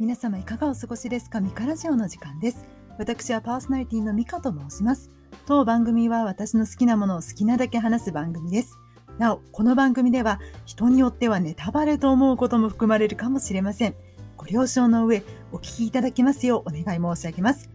[0.00, 1.40] 皆様いかがお過ごしですか？
[1.40, 2.68] ミカラジオの時間です。
[2.98, 5.10] 私はパーソナリティのミカと申します。
[5.44, 8.78] 当番組は私の好きなものを好きなだけ話す番組です。
[9.18, 13.96] なお、この番組では人によってはネタバレと思うことも含まれるかもしれません。
[14.36, 17.68] ご了承の上、お聞きいただきますようお願い申し上げます。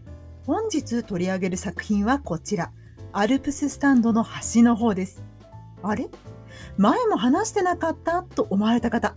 [0.46, 2.72] 本日取り上げる作品はこちら。
[3.12, 5.22] アルプススタンドの端の方です。
[5.82, 6.08] あれ？
[6.78, 8.22] 前も話してなかった？
[8.22, 9.14] と思われた方、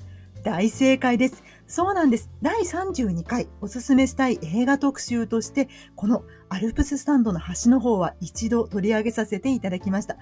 [0.48, 1.44] 大正解です。
[1.68, 2.32] そうなんです。
[2.42, 10.16] 第32回おすすめしたい映画特集として、このアルプススタンドの端の方は一度取り上げさせていただきました。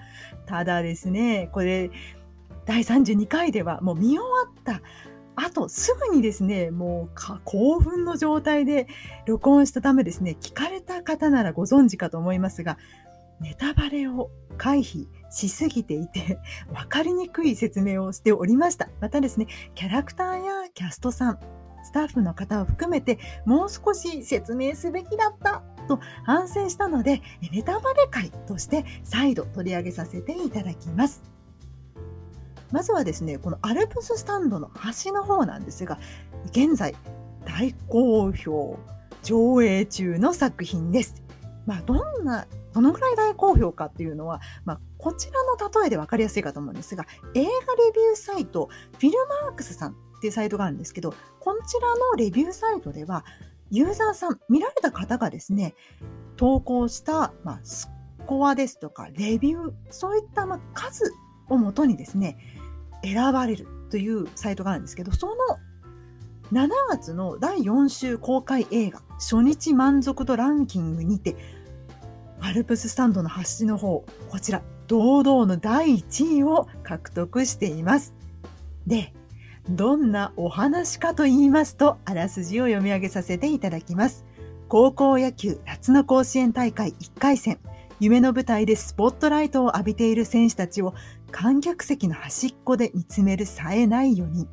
[0.46, 1.92] ただですね、これ、
[2.64, 4.82] 第32回ではもう見終わった
[5.36, 8.88] あとすぐにですね、もう興奮の状態で
[9.26, 12.78] 録音したためですね、聞かれた方ならご存知かと思いますが、
[13.38, 16.38] ネタバレを回避しすぎていて、
[16.72, 18.88] わかりにくい説明をしておりました。
[19.00, 21.38] またですね、キャラクターやキャストさん、
[21.84, 31.22] スタッフの方を含めて、もう少し説明すべきだったと反省したので、ネタバレ会として再度取り上げさせていただきます。
[32.72, 35.98] まずはですね、このアルプススタンドの端の方なんですが、
[36.46, 36.94] 現在
[37.44, 38.78] 大好評
[39.22, 41.22] 上映中の作品です。
[41.66, 47.48] まあ、どんなどのぐらい大好評かっていうのは、まあ、こちらの例えで分かりやすいかと思うんですが、映画レ
[47.94, 53.24] ビューサイト、フィルマークスさんっていうサイトがあるんですけど、こちらのレビューサイトでは、
[53.70, 55.74] ユーザーさん、見られた方がですね、
[56.36, 57.88] 投稿した、まあ、ス
[58.26, 61.14] コアですとか、レビュー、そういった、まあ、数
[61.48, 62.36] をもとにですね、
[63.02, 65.34] 選ばれるというサイトがあるんですけど、その
[66.52, 71.36] 7月の第4週公開映画初日満足度ランキングにて
[72.46, 78.14] アルプススタンドの端の方、こちら、堂々の第1位を獲得しています。
[78.86, 79.12] で、
[79.68, 84.24] どんなお話かと言いますと、あらすじを読み上げさせていただきます。
[84.68, 87.58] 高校野球夏の甲子園大会1回戦、
[87.98, 90.94] 夢の舞台でスポットライトを浴びている選手たちを
[91.32, 94.48] 観客席の端っこで見つめる冴えない4人。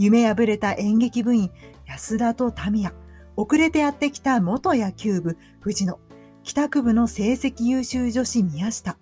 [0.00, 1.52] 夢破れた演劇部員、
[1.86, 2.92] 安田と民也。
[3.36, 6.00] 遅れてやってきた元野球部、藤野。
[6.46, 8.96] 帰宅部の成績優秀女子宮下。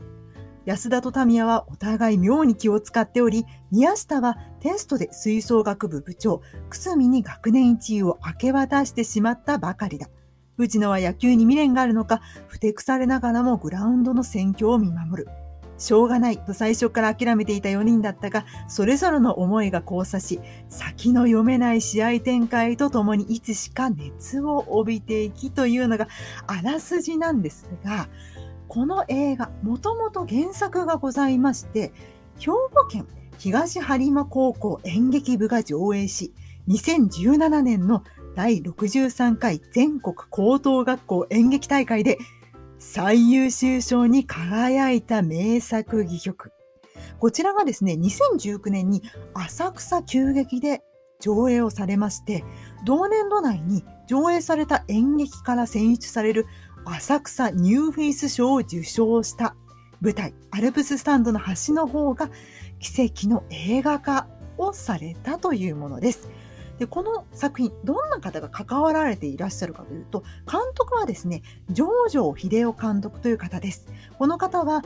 [0.64, 6.40] 安田とタミヤはお互い妙に気を使っており、宮下はテストで吹奏楽部部長、
[6.70, 10.08] 久住に学年1位を明け渡してしまったばかりだ。
[10.56, 15.28] 内野は野球に未練があるのか、ふてくされながらもグラウンドの戦況を見守る。
[15.84, 20.40] しょうがないと最初から諦めていた4人だったが、それぞれの思いが交差し、
[20.70, 26.08] 先の読めない試合展開とともにいつしか熱を帯びていきというのが
[26.46, 28.08] あらすじなんですが、
[28.66, 31.92] この映画、もともと原作がございまして、
[32.38, 33.06] 兵庫県
[33.36, 36.32] 東播磨高校演劇部が上映し、
[36.66, 42.18] 2017年の第63回全国高等学校演劇大会で
[42.92, 46.52] 最優秀賞に輝いた名作戯曲。
[47.18, 49.02] こちらがですね、2019年に
[49.32, 50.82] 浅草九劇で
[51.18, 52.44] 上映をされまして、
[52.84, 56.46] 同年度内に上映された演劇から選出される
[56.84, 59.56] 浅草ニューフェイス賞を受賞した
[60.00, 62.30] 舞台、アルプススタンドのはしの方が
[62.78, 64.28] 奇跡の映画化
[64.58, 66.28] をされたというものです。
[66.78, 73.86] で、この作品、どんな方が関わられていらっしゃるかというと、監督はですね、城定秀夫監督という方です。
[74.18, 74.82] この方は、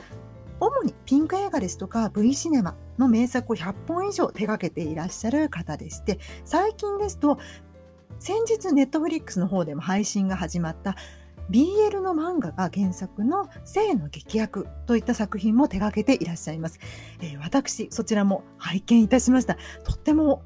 [0.59, 7.39] 主にピンク映画ですとか V シネマの名作を100本以上手掛けていらっしゃる方でして、最近ですと、
[8.19, 10.97] 先日ネットフリックスの方でも配信が始まった
[11.49, 16.79] BL の漫画が原作の性の劇薬といった作品も手掛けていらっしゃいます。
[17.21, 19.57] えー、私、そちらも拝見いたしました。
[19.83, 20.43] とっても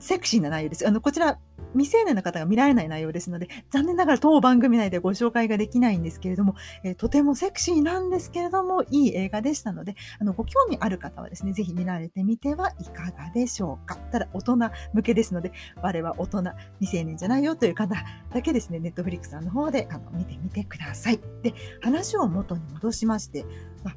[0.00, 0.88] セクシーな内容です。
[0.88, 1.38] あの、こちら、
[1.72, 13.96] 未成年の方が見られない内容ですので、残念ながら当番組内でご紹介ができないんですけれども、えー、とてもセクシーなんですけれども、いい映画でしたので、あの、ご興味ある方はですね、ぜひ見られてみてはいかがでしょうか。
[14.10, 14.56] ただ、大人
[14.94, 16.42] 向けですので、我は大人、
[16.80, 17.94] 未成年じゃないよという方
[18.32, 21.20] だけですね、ネットフリックスさんの方で、あの、見てみてください。
[21.42, 23.44] で、話を元に戻しまして、
[23.84, 23.92] ま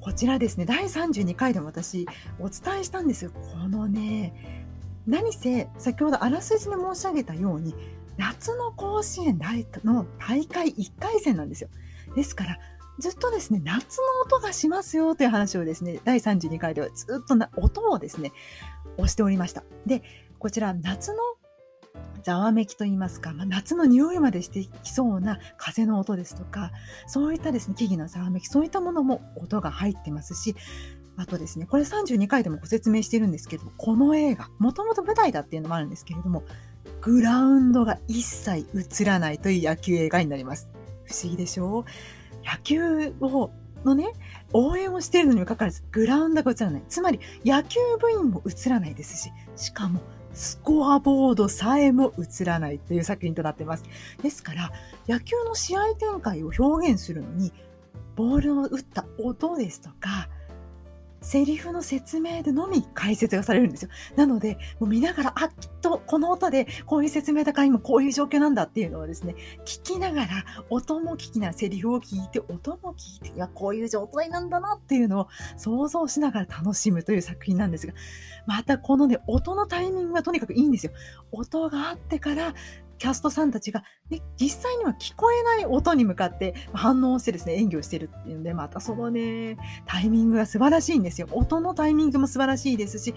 [0.00, 2.06] こちらですね、第32回でも私
[2.38, 3.30] お伝えしたんですよ。
[3.30, 4.57] このね、
[5.08, 7.74] 何せ先ほどあらすじに申し上げたように
[8.18, 9.40] 夏の甲子園
[9.84, 11.70] の大会1回戦なんですよ。
[12.14, 12.58] ですから
[12.98, 18.32] ずっとですね、夏の音がしますよという話をですね、第32回ではずっとな音をですね、
[18.96, 19.62] 押しておりました。
[19.86, 20.02] で、
[20.40, 21.18] こちら夏の
[22.22, 26.72] ざわめきと言いますか、まあ、夏の匂いまでしてきそうな風の音ですとか、
[27.06, 30.56] そういったですね、木々のざわめき、そういったものも音が入ってますし、
[31.18, 36.44] あとですね、これ32回でもご説明してるんですけど、この映画、もともと舞台だっていうのもあるんですけれども、
[37.00, 40.68] グラウンドが一切映らないという野球映画になります。
[41.04, 41.80] 不思議でしょ？
[41.80, 41.84] う
[42.46, 43.50] 野球を
[43.84, 44.12] のね、
[44.52, 46.82] 応援をしているのにもかかわらず、グラウンドが映らない。
[46.88, 50.00] つまり、野球部員も映らないですし、しかも、
[50.34, 53.84] スコアボードさえも映らないという作品となっています。
[54.22, 54.72] ですから、
[55.08, 57.52] 野球の試合展開を表現するのに、
[58.16, 60.28] ボールを打った音ですとか、
[61.20, 63.90] セリフの説明でのみ解説がされるんですよ。
[64.16, 69.34] なので、もう見ながら、あ、きっとこの音でこういう説明だから今こういう状況なんだっていうのをですね、
[69.64, 77.92] 聞きながら、音も聞きながら、セリフを聞いて、音も聞いて、いや、こういう状態なんだなっていうのを想像しながら楽しむという作品なんですが、
[78.46, 80.92] またこのね、音のタイミングがとにかくいいんですよ。
[81.32, 82.54] 音があってから
[82.98, 89.56] キャストさんたちが、ね、実際には聞こえない音に向かって反応してですね、演技をしてるっていうので、またそのね、
[89.86, 91.28] タイミングが素晴らしいんですよ。
[91.32, 93.14] 音のタイミングも素晴らしいですし、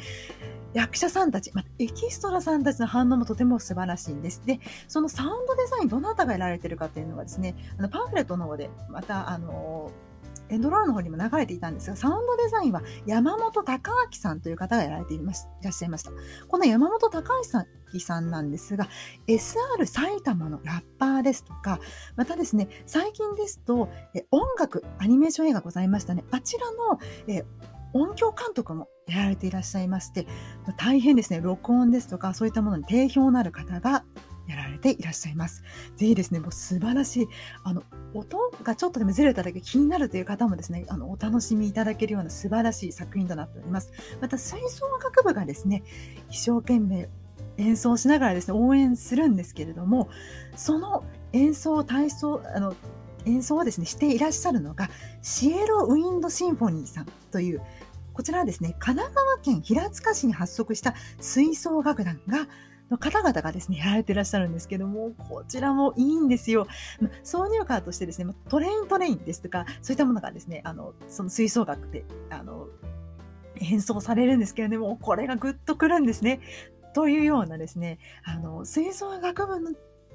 [0.73, 4.41] 役者さんたち、まエキストラさんたちの反応もとても素晴らしいんです。
[4.45, 9.91] で、そのサウンドデザインどなたがやられてるかっていうのはですね、あのパンフレットの方で、また、あの
[10.49, 16.11] エンドロールの方にも流れていたんですが、サウンドデザインは山本隆明さんという方がやられていましいらっしゃいました。
[16.47, 17.39] この山本隆
[17.93, 18.87] 明さんなんですが、
[19.27, 21.79] SR 埼玉のラッパーですとか、
[22.15, 26.23] またですね、最近ですと、え音楽、アニメーション映画ございましたね。
[26.31, 27.45] あちらの、え
[27.93, 30.27] 音響監督もやられていらっしゃいまして、
[30.77, 34.05] 大変ですね、録音ですとか、そういったものに定評のある方が
[34.47, 35.63] やられていらっしゃいます。
[35.95, 37.27] ぜひですね、もう素晴らしい、
[37.63, 37.83] あの、
[38.13, 43.91] 音がちょっとでもずれただけ気になるという方もですね、あの、お楽しみいただけるような素晴らしい作品となっております。
[44.19, 45.83] また、吹奏楽部がですね、
[46.29, 47.09] 一生懸命
[47.57, 50.09] 演奏しながらですね、応援するんですけれども、
[50.55, 51.03] その
[51.33, 52.75] 演奏、体操、あの、
[53.25, 54.89] 演奏をですね、していらっしゃるのが、
[55.21, 57.61] シエロウィンドシンフォニーさんという、
[58.13, 62.47] こちらはですね、神奈川県平塚市に発足した吹奏楽団が
[62.91, 66.67] の方々がですね、やられてらっしゃるんですけども、こちらもいいんですよ。
[66.99, 72.67] ま挿入歌としてですね、トレイントレインですとか、そういったものがですね、あの、その吹奏楽で、あの、
[73.61, 76.41] 演奏されるんですけれども、これがぐっとくるんですね。
[76.93, 79.59] というようなですね、あの、吹奏楽部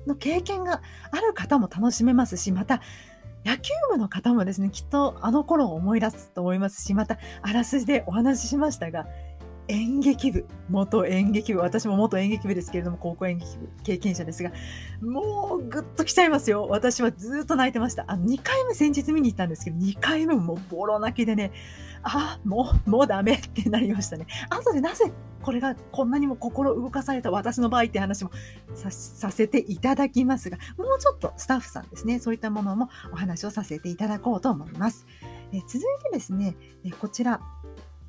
[0.07, 2.83] の経験がある方も楽しめますし、また、
[3.47, 9.07] 野球部の方もですね、きっとあの頃を思い出すと思いますし、また、あらすじでお話ししましたが、
[9.69, 14.53] 演劇部、元演劇部、私も元演劇部ですけれども、高校演劇部経験者ですが、
[15.01, 16.67] もうぐっと来ちゃいますよ。
[16.69, 18.05] 私はずっと泣いてました。
[18.09, 21.53] あの、2回目先日見に行ったんですけど、2回目もうボロ泣きでね、
[22.03, 24.27] ああ、もう、もうダメってなりましたね。
[24.51, 28.33] 後でなぜこれがこんなにも心動かされた私の場合って話も
[28.81, 35.07] させていただきますが、もうちょっとスタッフさんですね、そういったものもお話をさせていただこうと思います。
[35.53, 37.41] え続いてですね、えこちら、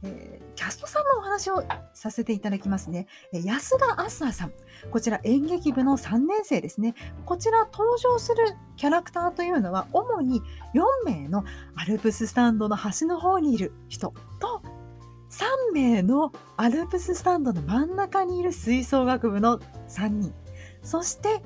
[0.08, 1.64] えー、キャストさんのお話を
[1.94, 3.08] させていただきますね。
[3.34, 4.54] え安田アスナさん。
[4.92, 6.96] こちら演劇部の3年生ですね。
[7.26, 10.42] こちら登場するキャラクターというのは、主に
[10.74, 11.44] 4名の
[11.76, 14.62] アルプススタンドの端の方にいる人と、
[15.30, 20.34] 3名のアルプススタンドの真ん中にいる吹奏楽部の3人。
[20.82, 21.44] そして、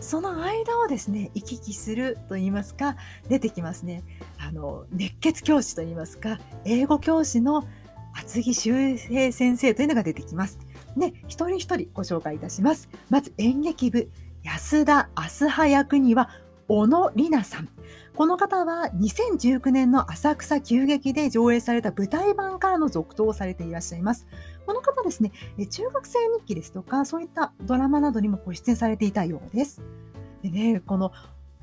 [0.00, 2.96] その間をですね、行き来すると言いますか、
[3.28, 4.02] 出てきますね。
[4.38, 7.64] あの、熱血教師と言いますか、英語教師の
[8.12, 10.58] 厚木修平先生というのが出てきます。
[10.96, 12.88] で、一人一人ご紹介いたします。
[13.10, 14.10] まず演劇部、
[14.42, 16.30] 安田明葉役には、
[16.68, 17.68] 小野里奈さん。
[18.14, 24.26] この方は2019年の浅草急激で上映された舞台版からの続投をされていらっしゃいます。
[24.66, 25.32] この方ですね、
[25.70, 29.82] 中学生日記ですとか、そういったドラマなどにもご出演されていたようです。
[30.42, 31.12] でね、この、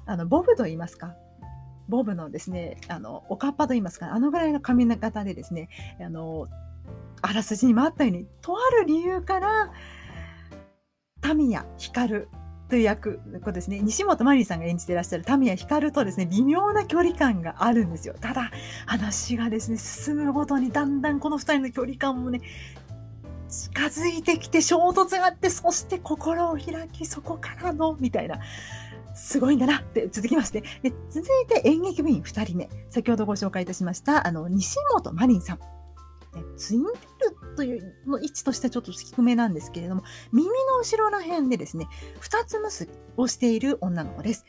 [0.06, 1.16] あの、ボブと言いますか、
[1.90, 5.70] ボブのですね、あの、おかっぱと言いますか、あのぐらいの髪型でですね、
[6.00, 6.48] あの、
[7.22, 9.72] あらすじにもあったように、とある理由から、
[11.22, 12.28] タミヤ光
[12.70, 18.14] という役、こですね、西本マリーさんが演じてらっしゃるタミヤ光とですね、微妙な距離感があるんですよ。
[18.20, 18.52] ただ、
[18.86, 22.42] 話がですね、進むごとにだんだんこの二人の距離感もね、
[23.50, 28.40] 近づいてきて衝突があって、そして心を開き、そこからの、みたいな。
[29.14, 30.62] すごいんだなって続きまして。
[30.82, 32.70] で続いて演劇部員2人目。
[32.90, 35.60] 先ほどご紹介いたしました、あの、西本マリンさん。
[36.58, 41.88] ツインテールというの位置としてちょっと低めなんですけれども、耳の後ろら辺でですね、
[42.20, 44.46] 二つ結びをしている女の子です。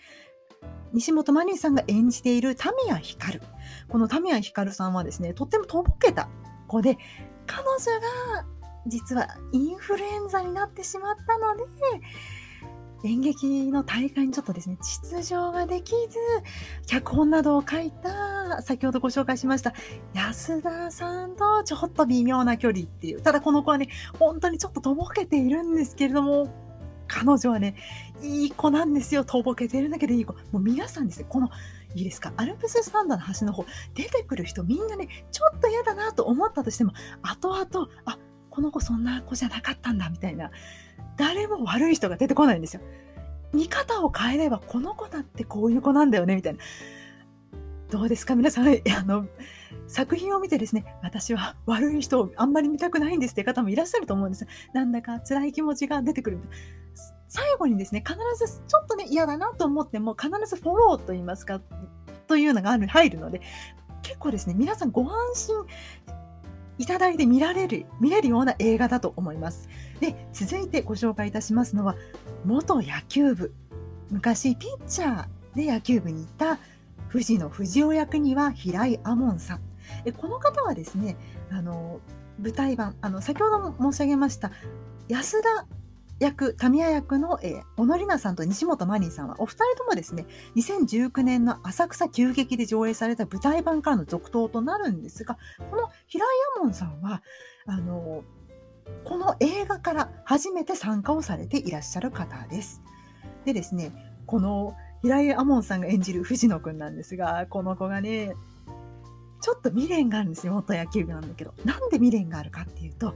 [0.93, 3.43] 西本マリンさんが演じているタミヤヒカル。
[3.88, 6.29] このタミヤヒカルさんはですね、とってもとぼけた
[6.69, 6.99] 子で、
[7.47, 8.45] 彼女が
[8.87, 11.64] 実はインフルエンザになってしまったので、
[13.04, 16.19] 演劇の大会にちょっとですね、出場ができず、
[16.87, 19.73] 脚本などを書いた、先ほどご紹介しました、
[20.12, 23.23] 安田さんとちょっと微妙な距離っていう。
[23.23, 23.88] ただこの子はね、
[24.19, 26.52] 本当にちょっととぼけているんですけれども、
[27.07, 27.75] 彼女はね、
[28.23, 29.25] いい子なんですよ。
[29.25, 30.35] とぼけてるんだけどいい子。
[30.52, 31.49] もう皆さんですね、この、
[31.95, 33.64] いいですか、アルプススタンドの端の方、
[33.95, 36.92] 出てくる人みんなね、ちょっと嫌だなと思ったとしても、
[37.23, 38.19] 後々、あ、
[38.50, 40.50] この子そんな子じゃなかったんだ、みたいな。
[41.16, 42.83] 誰も悪い人が出てこないんですよ。
[43.52, 46.61] 見方を変えれば、この子だってこういう子なんだよね、みたいな。
[47.90, 48.37] どうですか？
[48.37, 49.26] 皆さん、 あの、
[49.88, 54.47] 作品を見てですね、私は悪い人をあんまり見たくないんですって方もいらっしゃると思うんです。
[54.73, 56.38] なんだか辛い気持ちが出てくる。
[57.28, 61.61] 最後にですね、必ずちょっとね、嫌だなと思っても、必ずフォローと言いますか、
[62.26, 63.40] というのがある入るので、
[64.02, 65.57] 結構ですね、皆さんご安心
[66.78, 69.69] いただいて見られる、見れるような映画だと思います。
[70.00, 71.97] で、続いてご紹介いたしますのは、
[72.45, 73.52] 元野球部。
[74.11, 76.59] 昔、ピッチャーで野球部にいた
[77.09, 79.61] 藤野藤夫役には平井亞門さん。
[80.04, 81.16] えこの方はですね、
[81.50, 82.00] あの、
[82.38, 84.50] 舞台版、あの、先ほども申し上げました、
[85.09, 85.66] 安田
[86.21, 90.26] 役、タミヤ役の、えー、小野里奈さんと西本真理さんは、お二人ともですね、
[90.57, 95.38] 2019年の浅草急激で上映された舞台版からの続投となるんですが、
[95.71, 96.28] この平井
[96.59, 97.23] 亞門さんは、
[97.66, 98.23] あの、
[99.05, 102.83] この映画から初めて参加をされていらっしゃる方です。
[103.45, 103.93] でですね、
[104.27, 108.35] この平井亞門さんが演じる藤野くんなんですが、この子がね、
[109.41, 110.53] ちょっと未練があるんですよ。
[110.53, 111.55] 元野球部なんだけど。
[111.65, 113.15] なんで未練があるかっていうと、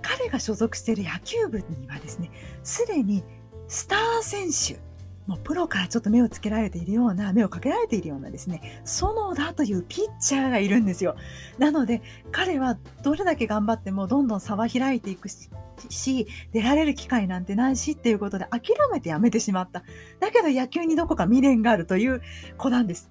[0.00, 2.30] 彼が所属している野球部にはですね、
[2.64, 3.22] すでに
[3.68, 4.80] スター選手、
[5.26, 11.16] もうプロからちょっと目をつけられているような、目をかけられているようなですね、園田というピッチャーがいるんですよ。
[11.58, 12.02] なので、
[12.32, 15.48] 彼はどれだけ頑張ってもどんどん差は開いていくし、
[15.88, 18.62] し、出られる機会なんてないしっていうことで諦
[18.92, 19.84] めてやめてしまった。
[20.20, 22.20] だけど野球にどこか未練があるという
[22.58, 23.10] 子なんです。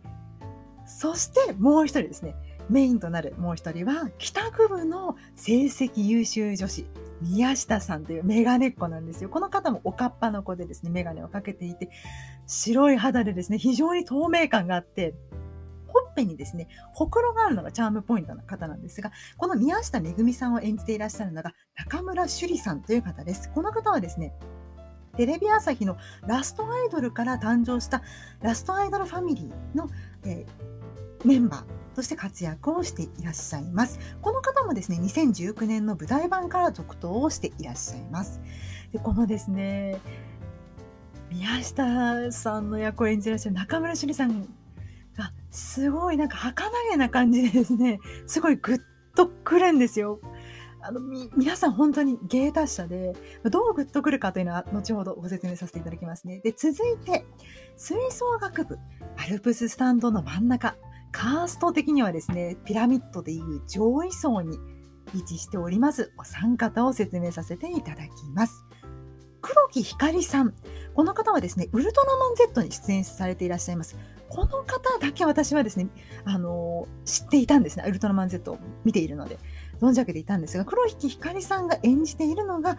[0.85, 2.35] そしてもう一人ですね、
[2.71, 6.85] メインとなるもう一人は帰宅部の成績優秀女子、
[7.21, 9.29] 宮下さんというメガネっ子なんですよ。
[9.29, 11.89] この方もおかっぱの子でですね、メガネをかけていて、
[12.47, 15.15] 白い肌でですね、非常に透明感があって、
[15.87, 23.51] ほっぺにですね、ほくろがあるのがチャームポイントの方なんですが、この宮下めぐみさんを演じていらっしゃるのが中村朱里さんという方です。
[23.53, 24.33] この方はですね、
[25.17, 28.01] テレビ朝日のラストアイドルから誕生した
[28.41, 29.89] ラストアイドルファミリーの、
[30.23, 30.80] えー、
[31.23, 33.99] メンバーとして活躍をしていらっしゃいます。
[34.21, 38.41] この方もですね、2019年の舞台版から続投をしていらっしゃいます。
[38.91, 39.99] でこのですね、
[41.31, 44.41] 宮下さんの役を演じらっしゃる中村朱里さん
[45.17, 48.81] がすごいなんか儚げな感じでですね、すごいグッ
[49.15, 50.19] とくるんですよ。
[50.83, 53.13] あの、皆さん本当に芸達者で、
[53.49, 56.41] どうグッとくるかというのは後ほどご説明させていただきますね。
[56.43, 57.25] で、続いて、
[57.77, 58.79] 吹奏楽部、
[59.17, 60.75] アルプススタンドの真ん中、
[61.11, 64.57] カースト的にはですね、ピラミッドでいう上位層に
[65.13, 68.65] 位置しておりますお三方を説明させていただきます。
[69.41, 70.53] 黒木ひかりさん。
[70.93, 73.97] この方はですね、ウルトラマン Z に出演されていらっしゃいます。
[74.29, 75.89] この方だけ私はですね、
[76.25, 77.83] あの知っていたんですね。
[77.87, 79.39] ウルトラマン Z を見ているので、
[79.81, 82.77] 存じ上げていたんですが、黒木ひかりさんが演じているのが、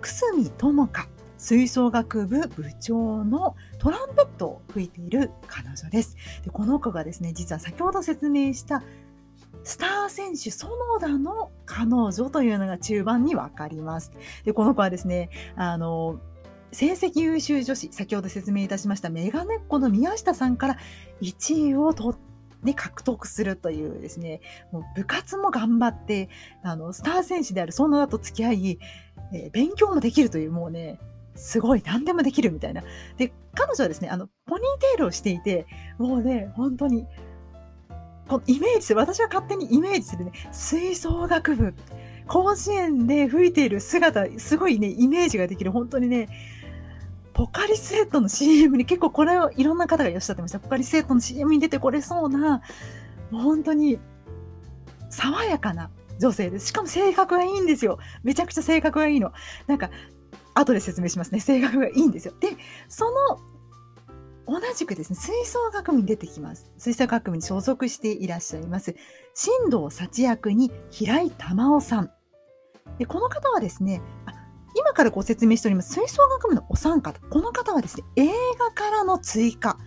[0.00, 1.08] 久住智香、
[1.42, 6.16] 吹奏楽部部長のトランペットを吹いている彼女です。
[6.44, 8.84] でこの子がですね、実は先ほど説明した
[9.64, 10.70] スター選手、園
[11.00, 14.12] 田の彼女というのが中盤にわかります。
[14.44, 16.20] で、この子はですね、あの、
[16.70, 20.78] 成績優秀女子、先ほど説明いたしましたメガネっ子の宮下さんから
[21.20, 22.32] 1位を取って
[22.62, 26.28] ね、獲得するというですね、もう部活も頑張って、
[26.62, 28.78] あの、スター選手である園田と付き合い、
[29.32, 31.00] えー、勉強もできるという、もうね、
[31.34, 32.82] すごい、何でもできるみたいな。
[33.16, 35.66] で、彼女はですね、あの、ポニーテールをしていて、
[35.98, 37.06] もうね、本当に、
[38.28, 41.74] このイメージする、私は勝手にイメージするね、吹奏楽部、
[42.26, 46.28] 甲子園で吹いている姿、すごいね、イメージができる、本当にね、
[47.32, 50.60] ポカリスエットの CM に結構これをいろんな方がいらっしゃってました。
[50.60, 52.62] ポカリスエットの CM に出てこれそうな、
[53.30, 53.98] 本当に
[55.08, 56.68] 爽やかな女性です。
[56.68, 57.98] しかも性格がいいんですよ。
[58.22, 59.32] めちゃくちゃ性格がいいの。
[59.66, 59.90] なんか、
[60.54, 61.40] 後で説明しますね。
[61.40, 62.34] 性格がいいんですよ。
[62.40, 62.56] で、
[62.88, 63.38] その、
[64.46, 66.70] 同じくですね、吹奏楽部に出てきます。
[66.78, 68.94] 吹奏楽部に所属していらっしゃいます。
[69.34, 72.10] 新藤幸役に平井玉緒さん。
[72.98, 74.02] で、この方はですね、
[74.74, 77.20] 今からご説明しております吹奏楽部のお三方。
[77.28, 78.28] この方はですね、映
[78.58, 79.78] 画からの追加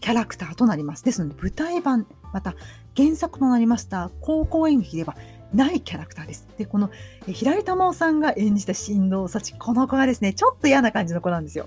[0.00, 1.04] キャラクターとなります。
[1.04, 2.54] ですので、舞台版、また
[2.96, 5.16] 原作となりました高校演劇では
[5.54, 6.46] ないキャラクターです。
[6.58, 6.90] で、この
[7.26, 11.66] 平井玉緒さんが演じた新藤幸、この子がですね、ちょっと嫌な感じの子なんですよ。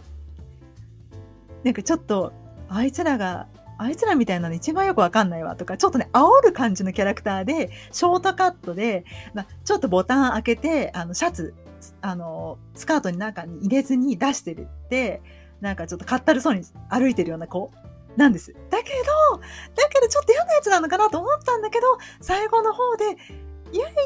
[1.63, 2.33] なんかちょっと、
[2.69, 3.47] あいつらが、
[3.77, 11.53] あいつらみたいなの一番よくわかんないわとか、ちょっとね、煽る感じのキャラクターで、ショートカットで、まあ、ちょっとボタン開けて、あの、シャツ
[12.01, 15.21] あの、スカートに中に入れずに出してるって、
[15.59, 17.71] なんかちょっとかったるそうに歩いてるような子
[18.17, 18.53] なんです。
[18.69, 18.89] だけ
[19.31, 19.37] ど、
[19.75, 21.85] だけどちょっと嫌なやつなのかなと思ったんだけど、
[22.19, 23.17] 最後の方で、
[23.71, 23.97] いやいや、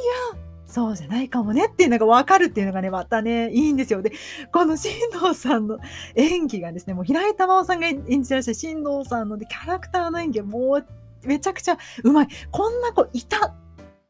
[0.66, 4.02] そうじゃないかもねっていうのが分かるっていうのがね、またね、いいんですよ。
[4.02, 4.12] で、
[4.52, 5.80] この新藤さんの
[6.16, 10.86] 演技がですね、もう平井玉緒さんが演じてらっしゃる新藤さんの、で、キャラクターの演技はもう
[11.28, 12.28] めちゃくちゃうまい。
[12.52, 13.54] こんな子いたっ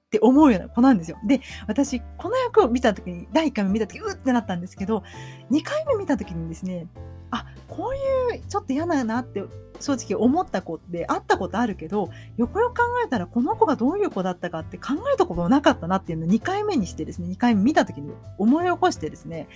[0.10, 1.18] て思うような子なんですよ。
[1.28, 5.04] で、私、この役を見た時に、第1回目見た時、うってなったんですけど、
[5.52, 6.88] 2回目見た時にですね、
[7.36, 9.44] あ、こういうちょっと嫌だなって
[9.80, 19.48] 正直思った子って会ったことあるけど、よくよく考えたらこの子がどういう子だったかって考えたこともなかったなっていうのを2回目にしてですね、2回目見た時に思い起こしてですね、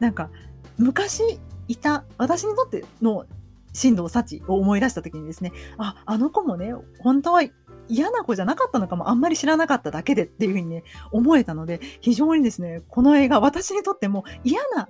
[0.00, 0.30] なんか
[0.78, 3.26] 昔いた私にとっての
[3.72, 7.42] 新藤幸を思い出した時にですね、あ、あの子もね、本当は
[7.88, 14.88] 嫌な子じゃなかったのかもあんまり知らなかっただけでっていうふうにね、思えたので、非常にですね、この映画、私にとっても嫌な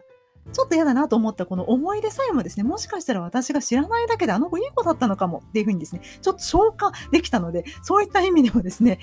[0.53, 8.99] ちょっと嫌だなと思ったこの思い出さえもですね、もしかしたら私が知らないだけであの子いい子だったのかもっていうふうにですね、ちょっと消化できたので、そういった意味でもですね、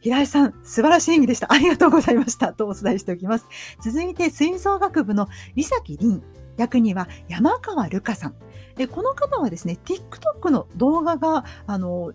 [0.00, 1.52] 平井さん、素晴らしい演技でした。
[1.52, 2.52] ありがとうございました。
[2.52, 3.46] とお伝えしておきます。
[3.82, 6.22] 続いて、吹奏楽部のリサキリン。
[6.56, 8.34] 役には山川瑠香さん。
[8.76, 12.12] で、この方はですね、TikTok の動画が、あの、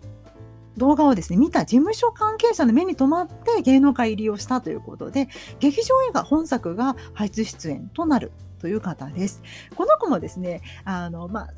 [0.76, 5.28] 動画をですね、見た事務所関係者の目に留まって芸能界入りをしたということで、
[5.60, 9.42] 劇場映画本作が初出演となるという方です。
[9.76, 11.48] この子もですね、あの、まあ、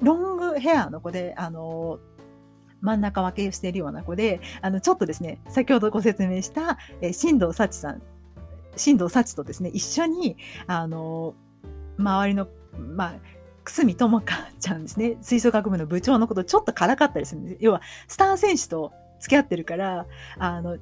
[0.00, 1.98] ロングヘアの子で、あの、
[2.80, 8.02] 真ん中分けしているような子で、あの、ちょっとですね、先ほどご説明した、え新藤幸さん、
[8.76, 11.34] 新藤幸とですね、一緒に、あの、
[11.98, 13.14] 周りの、まあ、
[13.70, 17.56] 久住智香ちゃんですね、吹奏楽部の部長のことちょっとからかったりするんです。
[17.60, 20.06] 要は、スター選手と付き合ってるから、
[20.38, 20.76] あの、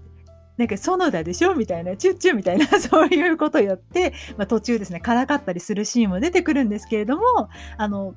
[0.57, 7.23] なんか、園田でしょみたいな、チュッチュみたいな、 そういうことをやって、まあ、途中ですね、からかったりするシーンも出てくるんですけれども、
[7.77, 8.15] あの、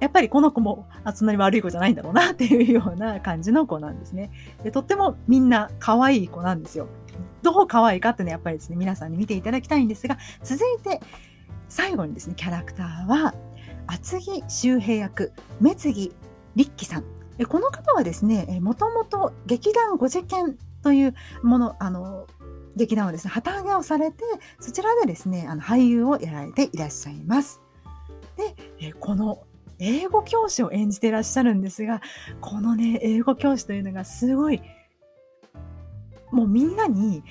[0.00, 4.30] やっぱりこの子も、あそんなに悪い子じゃないんだろうなっていうような感じの子なんですね。
[4.64, 6.88] でとってもみんな可愛い子なんですよ。
[7.42, 11.00] どう可愛いかってね、やっぱりですね、皆さんに見ていただきたいんですが、続いて、
[11.68, 13.34] 最後にですね、キャラクターは、
[13.90, 16.12] 厚木周平役、目次
[16.54, 17.04] 立樹さん。
[17.48, 22.28] この方はですね、もともと劇団五次元というもの、あの、
[22.76, 24.22] 劇団をですね、旗揚げをされて、
[24.60, 27.60] そちらでですね、あの俳優をやられていらっしゃいます。
[28.78, 29.42] で、この
[29.80, 32.00] 英語教師を演じてらっしゃるんですが、
[32.40, 34.62] このね、英語教師というのがすごい、
[36.30, 37.24] もうみんなに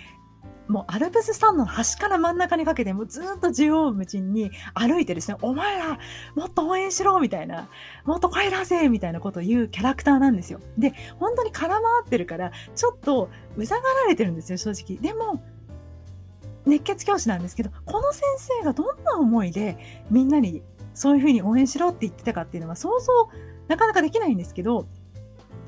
[0.69, 5.97] もうアルプス山の端から真ん中にかけて、もうずっと縦横無尽に歩いてですね、お前ら、
[6.35, 7.69] もっと応援しろみたいな、
[8.05, 10.59] もっと帰らせみたいなことを言うキャラクターなんですよ。
[10.77, 15.01] で、本当に空回ってるから、ちょっとうざがられてるんですよ、正直。
[15.01, 15.43] でも、
[16.67, 19.77] 熱血教師なんですけど、この先生がどんな思いで
[20.11, 20.61] みんなに
[20.93, 23.29] そういうふうに応援しろって言ってたかっていうのは想像
[23.67, 24.85] なかなかできないんですけど、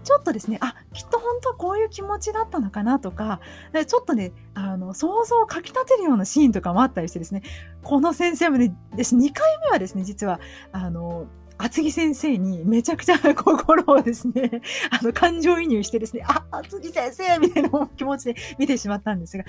[0.03, 3.39] ちょっとですね、あ、きっと本当はこういう気持ちだったのかなとか、
[3.73, 7.43] かちょっとね、あの、想像をかき立てるようなシーンとかもあったりしてですね、
[7.83, 10.39] この先生もね、私2回目はですね、実は、
[10.71, 19.43] あの、厚木先生にめちゃくちゃ 心をですね、あの、感情移入してですね、あ、厚木先生みたいな気持ちで見てしまったんですが、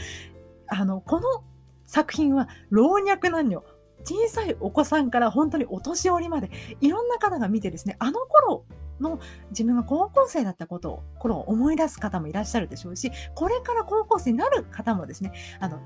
[0.68, 1.42] あの、この
[1.86, 3.64] 作品は老若男女、
[4.04, 8.64] 小さいお子さんから本当にお年寄りまで、いろんな方が見てですね、あの頃
[9.00, 15.80] の自分が高校生だったことを、頃を思い出す方もいらっしゃるでしょうし、これから高校生になる方もですね、あの、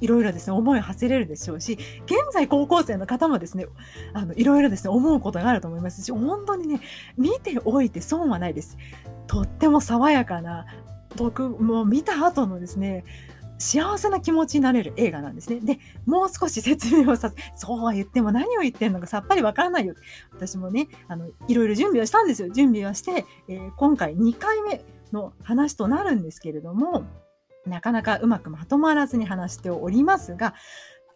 [0.00, 3.66] いろいろですね、思いを馳せれるでしょうし、現在高校生の方もですね、
[4.12, 6.80] あの、いろいろですね、思うことがあると思いますし、本当にね、
[7.16, 8.78] 見ておいて損はないです。
[9.26, 10.66] とっても爽やかな、
[11.16, 13.04] 僕、も見た後のですね、
[13.58, 15.60] 幸せな気持ちになれる映画なんですね。
[15.60, 19.94] で、もう少し説明をさせ、そうは言っても何を言ってんのかさっぱりわからないよ。
[20.32, 22.50] 私もね、あの、いろいろ準備をしたんですよ。
[22.50, 27.04] 準備をして、えー、今回2回目の話となるんですけれども、
[27.66, 30.54] なかなかうまくまとまらずに話しておりますが、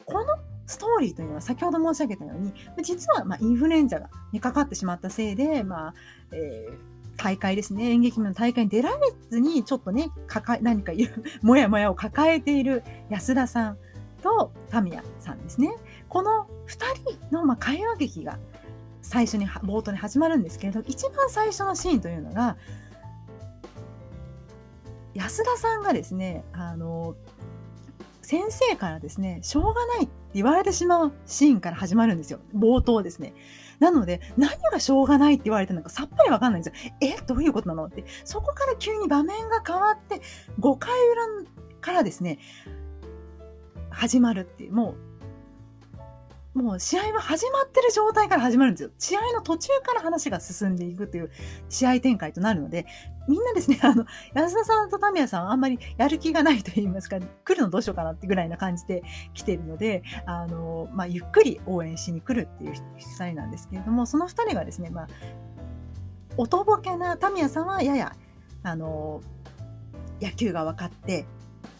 [0.05, 0.27] この
[0.67, 2.53] ストーリーというのは先ほど申し上げたように、
[2.83, 5.95] 実はまインフルエンザが、にかかってしまったせいで、まあ、
[6.33, 6.92] えー
[7.23, 8.97] 大会ですね、演劇部の大会に出られ
[9.31, 13.79] ずに、ちょっとね、抱え、何か言う、もやもやを抱えている安田さん
[14.25, 15.73] とタミヤさんですね。
[16.09, 18.41] この二人の、まあ、会話劇が
[19.03, 22.57] 最初に、冒頭に始まるんですけれど、一番最初のシーンというのが、
[25.15, 27.15] 安田さんがですね、あの、
[28.23, 32.39] 先生からですね、しょうがないって言われてしまうシーンから始まるんですよ。
[32.57, 33.35] 冒頭ですね。
[33.81, 36.91] なので、何がしょうがないって言われてるのかさっぱりわかんないんですよ。
[37.01, 37.87] え、どういうことなの？
[37.87, 38.05] って。
[38.25, 40.23] そこから急に場面が変わって、
[40.61, 42.39] 5回裏からですね、
[43.91, 44.97] 始まるっていう、もう、
[46.55, 48.91] もう試合は始まってる状態から始まるんですよ。
[48.99, 51.31] 試合の途中から話が進んでいくという
[51.71, 52.87] 試合展開となるので、
[53.27, 65.09] みんなですね、 あの、安田さんとタミヤさんはあんまりやる気がないと言いますか、来るのどうしようかなってぐらいな感じで来てるので、あの、まあ、ゆっくり応援しに来るっていう二人なんですけれども、その二人がですね、まあ、
[66.37, 68.15] おとぼけなタミヤさんはやや、
[68.63, 69.23] あの、
[70.21, 71.25] 野球が分かって、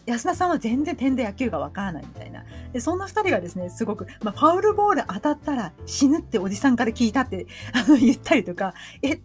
[0.05, 2.43] 安田さんは全然点で野球がわからないみたいな。
[2.73, 9.21] で、そんな二人がですね、すごく、まあ、ファウルボール当たったら死ぬっておじさんから聞いたって、 あの、言ったりとか、え、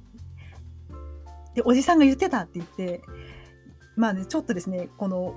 [1.55, 3.03] で、おじさんが言ってたって言って、
[3.97, 5.35] まあね、ちょっとですね、この、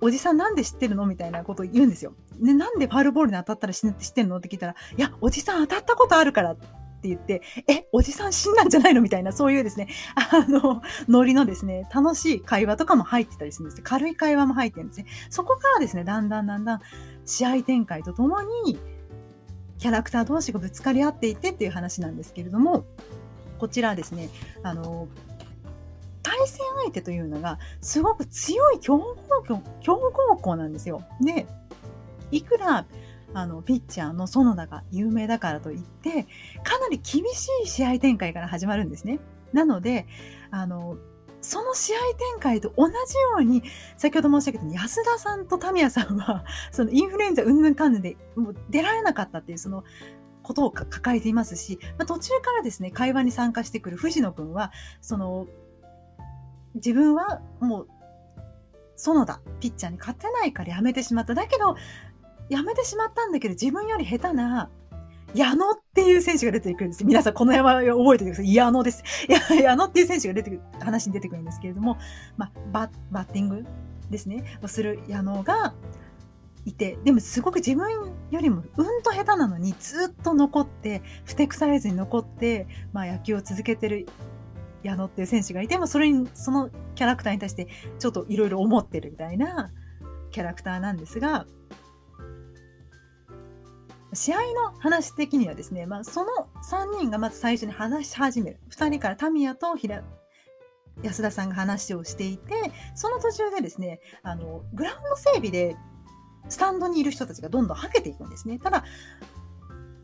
[0.00, 2.14] おじさんなんで知ってるのみたいなことを言うんですよ。
[2.38, 6.56] ね、なんでファウルボールに当たったら死ぬって知ってんのって聞いたら、いや、おじさん当たったことあるから
[7.04, 9.02] って言って、え、おじさん死んだんじゃないの？
[9.02, 15.06] みたいな、そういうですね、 あの、ノリのですね、楽しい会話とかも入ってたりするんです軽い会話も入ってるんですね。
[15.28, 16.80] そこからですね、だんだんだんだん
[17.26, 18.78] 試合展開とともに、
[19.78, 22.84] キャラクター同士がぶつかり合っていてっていう話なんですけれども、
[23.58, 24.30] こちらですね、
[24.62, 25.08] あの、
[26.22, 29.14] 対戦相手というのが、すごく強い強豪
[29.46, 31.02] 校、強豪校なんですよ。
[31.20, 31.46] で、
[32.30, 32.86] いくら
[33.34, 36.26] あの、ピッチャーの園田が有名だからといって、
[36.62, 39.20] かなり厳しい試合展開から始まるんですね。
[39.52, 40.06] なので、
[40.50, 40.96] あの、
[41.40, 41.98] その試合
[42.32, 42.96] 展開と同じよ
[43.40, 43.62] うに、
[43.98, 49.84] 先ほど申し上げた安田さんとタミヤさんは、 そのインフルエンザうんぬんかんぬんでもう出られなかったっていう、その、
[50.42, 55.46] ことを抱えていますし、まあ、途中からですね、会話に参加してくる藤野くんは、その、
[56.74, 57.88] 自分はもう、
[58.96, 61.34] 園田、ピッチャーに勝てないからやめてしまった。
[61.34, 61.76] だけど、
[62.54, 64.70] やめてしまったんだけど、自分より下手な、
[65.34, 67.04] 矢野っていう選手が出てくるんです。
[67.04, 68.54] 皆さんこの山を覚えてください。
[68.54, 69.02] 矢野です。
[69.60, 71.98] 矢野っていう選手が出てくる、話に出てくるんですけれども、
[72.36, 73.64] まあ、ババッティング
[74.08, 75.74] ですね、をする矢野が
[76.64, 84.06] いて、でもすごく自分よりもうんと下手なのにずっと残って、ふてくされずに残って、まあ野球を続けてる
[84.84, 87.66] 矢野っていう選手がいても、それに、そのキャラクターに対して
[87.98, 89.72] ちょっといろいろ思ってるみたいな
[90.30, 91.46] キャラクターなんですが、
[94.14, 98.60] 試合の話的にはですね、まあ、その3人がまず最初に話し始める。
[98.70, 100.02] 2人からタミヤと平
[101.02, 102.54] 安田さんが話をしていて、
[102.94, 105.76] その途中でですね、あの、グラウンド整備で
[106.48, 108.58] スタンドにいる人たちがどんどんはけていくんですね。
[108.58, 108.84] ただ、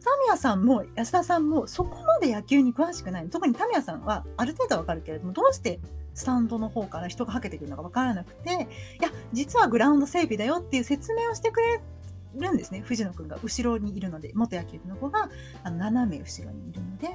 [0.03, 3.29] タミヤさんも安田さんもそこまで野球に詳しくない。
[3.29, 5.81] 特にタミヤさんはある程度わかるけれども、どうして
[6.15, 8.57] スタンドの方から人がはけてくるのかわからなくて、い
[9.03, 11.81] や、実はグラウンド整備だよっていう説明をしてくれ
[12.35, 12.81] るんですね。
[12.81, 15.31] 藤野くんが後ろにいるので、元野球部の子が
[15.63, 17.09] あの斜め後ろにいるので、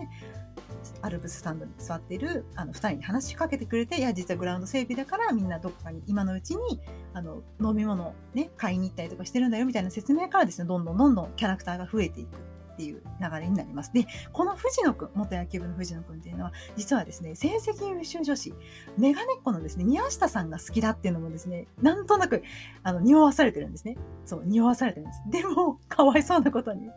[1.02, 6.82] アルプススタンドに座っているあの2人に話しかけてくれて、いや、実はグラウンド整備だからみんなどっかに今のうちに
[7.14, 12.38] あの飲み物ね、買いに行ったりとかしてるんだよみたいな説明からですね、どんどんどんどんキャラクターが増えていく
[12.76, 13.94] っていう流れになります。
[13.94, 18.54] で、この藤野くん、元野球部の藤野くんっていうのは、実はですね、成績優秀女子、
[18.98, 22.44] メガネっ子のですね、宮下さんが好きだっていうのもですね、なんとなく、
[22.84, 23.98] あの、匂わされてるんですね。
[24.26, 25.22] そう、匂わされてるんです。
[25.30, 26.90] でも、かわいそうなことに、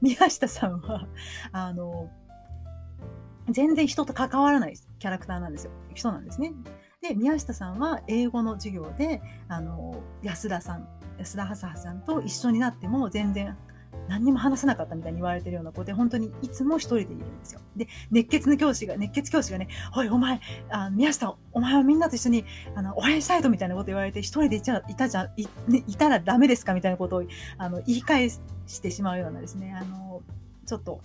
[0.00, 1.08] 宮下さんは、
[1.50, 2.08] あの、
[3.50, 5.72] 全然人と関わらないキャラクターなんですよ。
[5.94, 6.52] 人なんですね。
[7.00, 13.56] で、宮下さんは英語の授業で、あの、安田さん、安田ハさんと一緒になっても全然
[14.08, 17.60] 何にも話さなかったみたいに言われてるような子で、本当にいつも一人でいるんですよ。
[17.76, 20.40] で、熱血の教師が、熱血教師がね、おい、お前、
[20.70, 26.74] あ宮下、お前はみんなと一緒に、あの、応援したいとみたいなこと言われて、一人でいちゃいたじゃい、ね、いたらダメですか？
[26.74, 27.24] みたいなことを、
[27.58, 28.40] あの、言い返し
[28.80, 30.22] てしまうようなですね、あの、
[30.66, 31.00] ちょっと、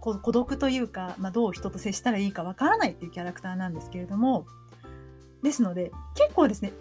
[0.00, 4.46] 孤独というか、まあ、どう人と接したらいいかわからないっていうキャラクターなんですけれども、
[5.42, 6.72] ですので、結構ですね、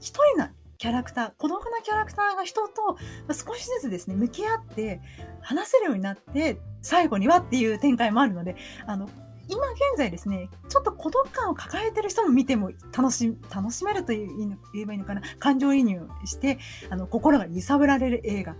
[0.00, 0.50] 一人な
[0.82, 5.00] キャラクター、孤独なキャラクターが人と少しずつですね、向き合って
[5.40, 9.08] 話せるようになって、最後にはっていう展開もあるので、あの、
[9.48, 14.36] 今現在ですね、ちょっと孤独感を抱えてる人も見ても楽し、楽しめるという
[14.74, 16.58] 言えばいいのかな、感情移入して、
[16.90, 18.56] あの、心が揺さぶられる映画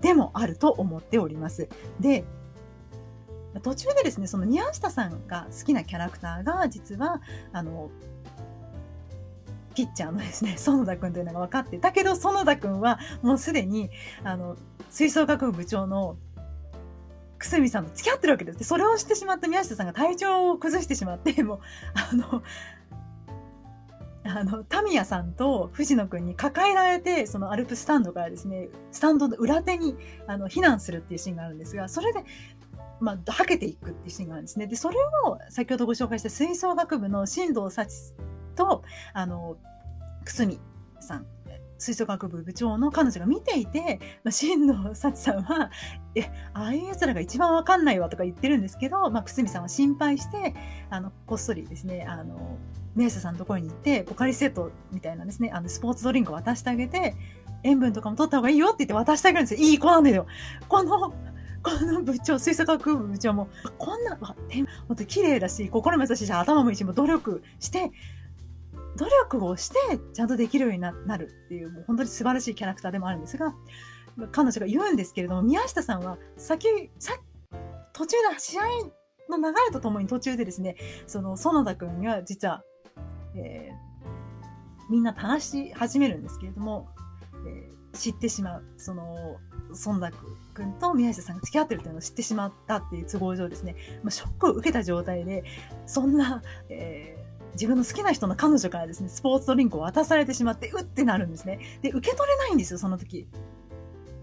[0.00, 1.68] でもあると思っております。
[2.00, 2.24] で、
[3.62, 7.92] 途中でですね、その宮下さんが好きなキャラクターが、実は、あの、
[9.76, 13.90] ピッチャーのですね、 園田君というのが分かってたけど、園田君はもうすでに、
[14.24, 14.56] あの、
[14.90, 16.16] 吹奏楽部部長の
[17.38, 18.58] くすみさんと付き合ってるわけです。
[18.58, 21.60] で、それをしてしまった宮下さんが体調を崩してしまって、 もう、
[21.94, 22.42] あの、
[24.24, 29.94] あの、タミヤさんと藤野くんに抱えられて、そのアルプスタンドからですね、スタンドの裏手に、
[30.26, 32.24] あの、避難するっていうシーンがあるんですが、それで、
[32.98, 34.66] まあ、はけていくっていうシーンがあるんですね。
[34.66, 38.14] で、それを先ほどご紹介した吹奏楽部の新藤幸
[38.56, 39.56] と、あの、
[40.24, 40.58] くすみ
[41.00, 41.26] さん、
[41.78, 45.70] 吹奏楽部部長の彼女が見ていて、まあ、新野幸さんは、
[46.14, 46.22] え、
[46.54, 50.54] ああいう奴らが一番わかんないわとか言ってるんですけど、まあ、くすみさんは心配して、
[50.90, 52.58] あの、こっそりですね、あの、
[52.94, 57.14] メイサさんのところに行って、ポカリセットみたいなですね、あの、スポーツドリンクを渡してあげて、
[57.62, 59.68] 塩分とかも取った方がいいよって言って渡してあげるんですよ。
[59.68, 60.26] いい子なんだよ。
[60.66, 61.10] この、
[61.62, 64.34] この部長、吹奏楽部部長も、こんな、わ、
[64.88, 67.90] 本当綺麗だし、心も優しいし、頭もいいし、も努力して、
[68.96, 69.76] 努力をして
[70.14, 73.54] ちゃんとできるようになるっていう、もう本当に素晴らしいキャラクターでもあるんですが、
[74.32, 77.14] 彼女が言うんですけれども、宮下さんは先、さ、
[77.92, 78.62] 途中で試合
[79.28, 82.62] の流れとともに途中でですね、その園田くんが実は、
[83.34, 86.88] えー、みんな話し始めるんですけれども、
[87.46, 88.64] えー、知ってしまう。
[88.78, 89.36] その、
[89.84, 90.10] 孫田
[90.54, 95.44] くんと宮下さんが付き合ってるっていうのを知ってしまったっていう都合上ですね、まあ、ショックを受けた状態で、
[95.86, 97.25] そんな、えー
[97.56, 101.58] 自分の好きな人の彼女からですね、スポーツドリンクを渡されてしまって、うってなるんですね。
[101.82, 103.26] で、受け取れないんですよ、その時。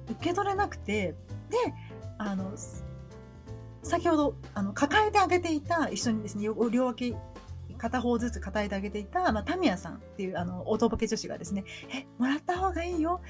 [0.10, 1.16] 受け取れなくて、
[1.50, 1.58] で、
[2.18, 2.54] あの、
[3.82, 7.16] 先ほど、あの、抱えてあげていた、一緒にですね、両脇、
[7.78, 13.22] 片方ずつ抱えてあげていた、まあ、タミヤさんっていう、あの、おとぼけ女子がですね、え、もらった方がいいよ。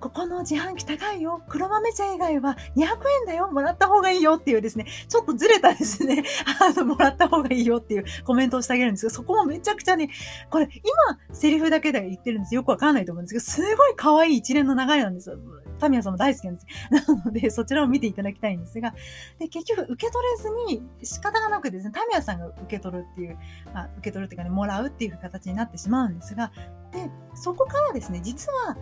[0.00, 1.42] ここの自販機高いよ。
[1.48, 3.50] 黒豆茶以外は200円だよ。
[3.50, 6.24] もらった方がいいよっていうですね、ちょっとずれたですね、
[6.60, 10.10] あの、もらった方がいいよっていうコメントをしてあげるんですけど、そこもめちゃくちゃね、
[10.50, 15.38] これ、今、セリフだけで言ってるんですよくわかんないと思うんですけど、すごい可愛い一連の流れなんですよ。
[15.78, 16.66] タミヤさんも大好きなんです。
[17.08, 18.94] なので、そちらを見ていただきたいんですが、
[19.38, 23.38] で、結局、受け取れずに、仕方がなくですね、タミヤさんが受け取るっていう、
[23.72, 26.52] まあ、受け取るっていうかね、もらうっていう形になってしまうんですが、
[26.92, 28.76] で、そこからですね、実は、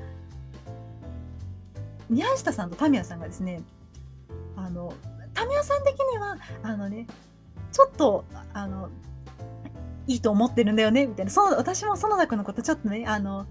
[2.09, 3.63] 宮下さんとタミヤさんがですね、
[4.57, 4.93] あの、
[5.35, 7.07] タミヤさん的には、あのね、
[7.73, 8.91] ちょっと、あの、
[10.07, 11.31] いいと思ってるんだよね、みたいな。
[11.31, 13.47] その、私も園田君のことちょっとね、あの、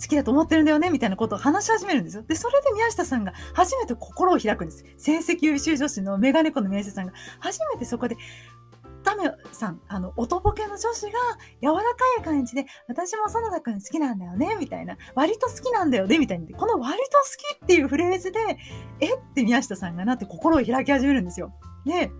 [0.00, 2.22] 好きだと思ってるんだよね、みたいなことを話し始めるんですよ。
[2.22, 4.84] で、それで宮下さんが初めて心を開くんです。
[4.98, 8.16] 成績優秀女子のメガネコの宮下さんが初めてそこで、
[9.06, 11.10] タメさん、あの、おとぼけの女子が
[11.62, 11.80] 柔らか
[12.20, 14.98] い感じで、私も園田くん好きなんだよね、みたいな。
[15.14, 16.58] 割と好きなんだよね、みたいな。
[16.58, 18.40] この割と好きっていうフレーズで、
[18.98, 21.52] えって宮下さんがなって心を開き始めるんですよ。
[21.84, 22.10] で、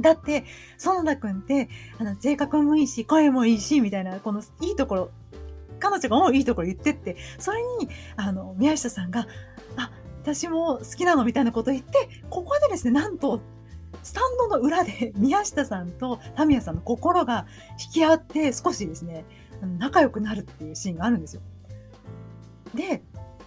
[0.00, 0.44] だって、
[0.78, 5.10] 園田くんって、あの、性格もいいし、声もいいし、みたいな、このいいところ、
[5.80, 9.26] 彼女が思ういいところ言ってって、それに、あの、宮下さんが、
[9.76, 9.90] あ、
[10.22, 13.40] 私も好きなのみたいなこと言って、ここでですね、なんと、
[14.02, 17.46] スタンドの裏で宮下さんとタミヤさんの心が
[17.84, 19.24] 引き合って少しですね、
[19.78, 21.42] 仲良くなるっていうシーンがあるんですよ。
[22.74, 23.02] で、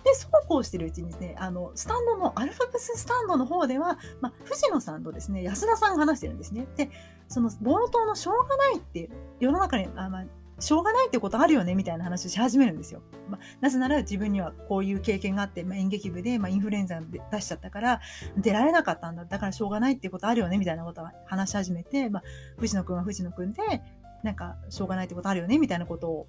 [0.06, 6.68] で、そうこうしてるうちにですね、あの、スタンドの、アルファベススタンドの方では、まあ、藤野さんとですね、安田さんが話してるんですね。
[6.78, 6.92] で、
[7.28, 10.26] その冒頭のしょうがないって、世の中に、あまあ、
[10.60, 13.02] しょうがないってことあるよねみたいな話をし始めるんですよ。
[13.30, 18.02] まあ、なぜなら自分にはこういう経験があって、まあ、演劇部で、まあ、インフルエンザ出しちゃったから
[18.38, 19.26] 出られなかったんだ。
[19.26, 22.24] だからしょうがないってことあるよねみたいなことを話し始めて、まあ、
[22.58, 23.62] 藤野くんは藤野くんで、
[24.24, 26.28] なんかしょうがないってことあるよねみたいなことを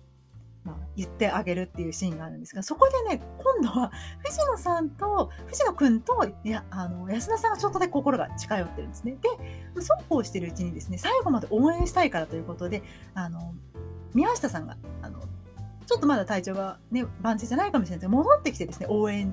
[0.67, 9.17] まあ、言ってあげるっていうシーンがあるんですが、そこでね、今度は藤野さんと、藤野くんと、いや、あの、安田さんがちょっとで心が近寄ってるんですね。
[9.75, 12.83] で、そうこうしてるうちにですね、最後まで応援したいからということで、
[13.15, 13.55] あの、
[14.17, 15.21] 宮下さんが、あの、
[15.87, 19.31] ちょっとまだ体調がね、万全じゃないかもしれないですけど、戻ってきてですね、応援、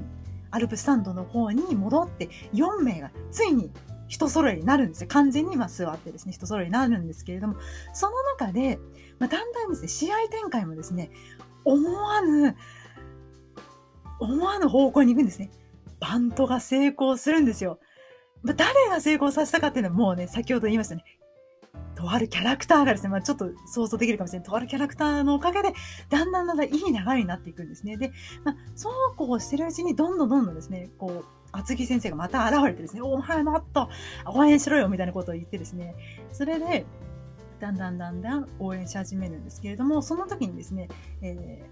[0.52, 3.72] アルプスタンドの方に戻って、4名がついに
[4.10, 5.08] 人揃いになるんですよ。
[5.08, 7.56] 完全にま座ってですね、人揃いになるんですけれども、
[7.94, 8.78] その中で、
[9.20, 11.10] まあ、だんだんですね、試合展開もですね、
[11.64, 12.56] 思わぬ、
[14.20, 15.50] 思わぬ方向に行くんですね。
[16.02, 17.80] バントが成功するんですよ。
[18.44, 21.06] ま、誰が成功させたかっていうのはもうね、先ほど言いましたね。
[21.96, 24.48] とあるキャラクターがですね、まあ、ちょっと想像できるかもしれない。
[24.48, 25.74] とあるキャラクターのおかげで、
[26.10, 26.84] だんだんだんだんいい流
[27.14, 27.98] れになっていくんですね。
[27.98, 28.12] で、
[28.44, 33.90] まあ、そうこうしてるうちに、どんどんどんどんですね、こう、厚木先生がまた現れてですね、お前もっと
[34.26, 35.96] 応援しろよみたいなことを言ってですね、
[36.32, 36.86] それで、
[37.60, 40.90] だんだんだんだん応援し始めるんですけれども、その時にですね、
[41.22, 41.64] え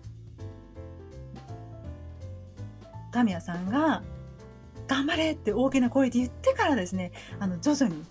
[3.10, 4.04] ー、タミヤさんが、
[4.88, 8.04] 頑張れって大きな声で言ってからですね、あの、徐々に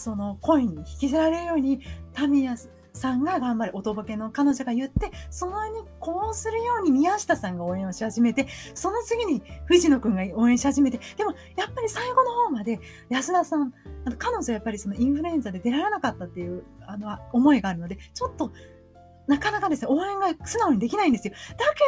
[0.00, 1.80] その声に引きずられるように、
[2.14, 2.56] タミヤ
[2.92, 13.74] さんが頑張れ、おとぼけの彼女が言って、そのにこうするように宮下さんが応援をし始めて、その次に藤野くんが応援し始めて、でもやっぱり最後の方まで安田さん、
[14.06, 18.52] あの彼女やっぱりそのインフルエンザで出られなかったっていうあの思いがあるので、ちょっと
[19.26, 21.34] なかなかですね、応援が素直にできないんですよ。
[21.52, 21.80] だけ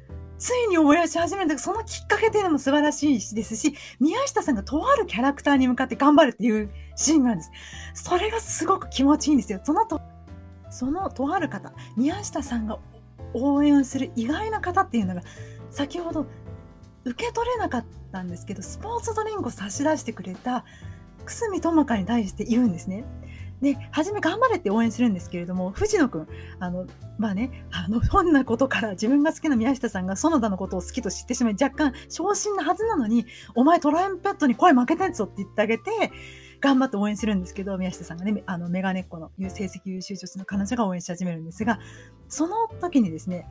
[0.41, 7.43] ついに思い出し始めたそのきっかけっていうのも素晴らしいですし、宮下さんがとあるキャラクターに向かって頑張るっていうシーンがあるんで
[7.93, 8.03] す。
[8.03, 9.61] それがすごく気持ちいいんですよ。
[9.63, 10.01] そのと、
[10.71, 12.79] そのとある方、宮下さんが
[13.35, 15.21] 応援する意外な方っていうのが
[15.69, 16.25] 先ほど
[17.05, 20.65] 受け取れなかったんですけどスポーツドリンクを差し出してくれた
[21.25, 23.05] 久住智香に対して言うんですね。
[23.61, 26.27] で、初め頑張れって応援するんですけれども、藤野くん、
[26.59, 26.87] あの、
[27.19, 35.83] まあね、あの、ひょんなことから自分が好きな宮下さんが園田のことを好きと知ってしまい、若干昇進なはずなのに、お前トランペットに声負けてんぞって言ってあげて、
[36.59, 41.79] 頑張って応援するんですけど、宮下さんがね、あの、メガネっ子の成績優秀女子の彼女が応援し始めるんですが、
[42.29, 43.47] その時にですね、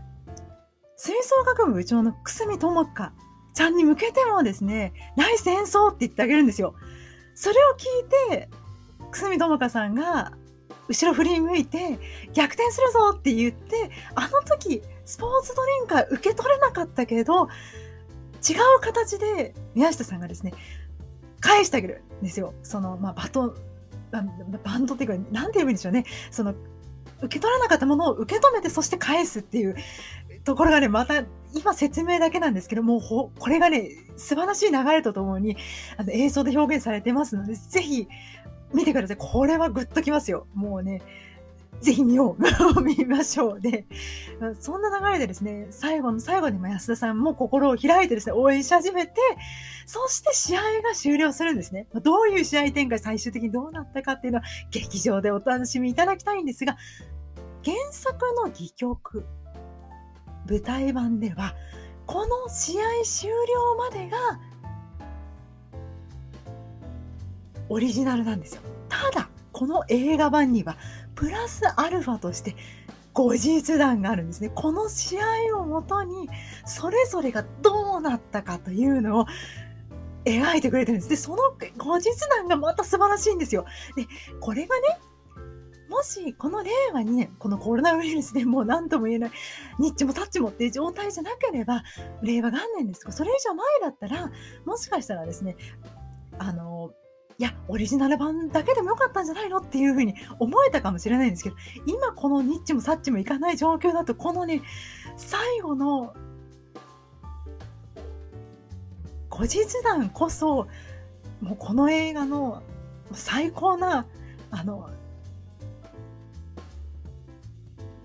[0.97, 3.13] 吹奏楽部部長の久住智香
[3.55, 6.75] ちゃんに向けてもですね、ナイス演奏って言ってあげるんですよ。
[7.35, 8.51] それを聞いて、
[9.13, 10.33] 久住智香さんが
[10.89, 11.99] 後ろ振り向いて
[12.33, 17.49] 逆転するぞって言ってあの時スポーツドリンクは受け取れなかったけど
[18.49, 20.53] 違う形で宮下さんがですね
[21.41, 22.53] 返してあげるんですよ。
[22.63, 23.55] その、まあ、バトン
[24.11, 24.21] バ
[24.77, 26.05] ンドっていうか何て言うんでしょうね。
[26.31, 26.55] その
[27.23, 29.77] 受け取らなかったものを受け止めてそして返すっていう
[30.45, 35.57] ところがねまた今説明だけなんですけどもこれがね素晴らしい流れとともに
[35.97, 38.09] あの映像で表現されてますのでぜひ
[38.73, 39.17] 見てください。
[39.19, 40.47] これはグッときますよ。
[40.55, 41.03] もうね、
[41.81, 42.43] ぜひ見よう。
[42.83, 43.61] 見ましょう。
[43.61, 43.87] で、
[44.61, 49.13] そんな流れでですね、最後の最後にも安田さんも心を開いてですね、応援し始めて、
[49.87, 51.87] そして試合が終了するんですね。
[52.03, 56.77] どういう試合展開最終的にどうなったかっていうのは劇場でお楽しみいただきたいんですが、
[57.65, 59.27] 原作の戯曲、
[60.49, 61.55] 舞台版では、
[62.07, 64.19] この試合終了までが
[67.71, 68.63] オリジナルなんですよ。
[68.89, 70.77] ただ、この映画版には、
[71.15, 72.57] プラスアルファとして、
[73.13, 74.51] 後日談があるんですね。
[74.55, 76.29] この試合をもとに、
[76.67, 79.27] それぞれがどうなったかというのを
[80.25, 81.09] 描いてくれてるんです。
[81.09, 81.43] で、その
[81.79, 83.65] 後日談がまた素晴らしいんですよ。
[83.97, 84.07] で、
[84.41, 84.99] これがね、
[85.89, 89.31] もしこの令和2年、このコロナウイルスでもう何とも言えない、
[89.81, 91.83] ニッチもタッチもっていう状態じゃなければ、
[92.23, 94.31] 令和元年ですとか、それ以上前だったら、
[94.65, 95.57] もしかしたらですね、
[96.39, 96.93] あの、
[97.41, 104.61] いや、オリジナル版だけでもよかったんじゃないのっていうふうに思えたかもしれないんですけど、今このニッチもサッチもいかない状況だと、このね、
[105.17, 106.15] 最後の
[109.31, 110.69] 後日談こそ、
[111.41, 112.63] もうこの映画の
[113.13, 114.05] 最高な、
[114.51, 114.91] あの、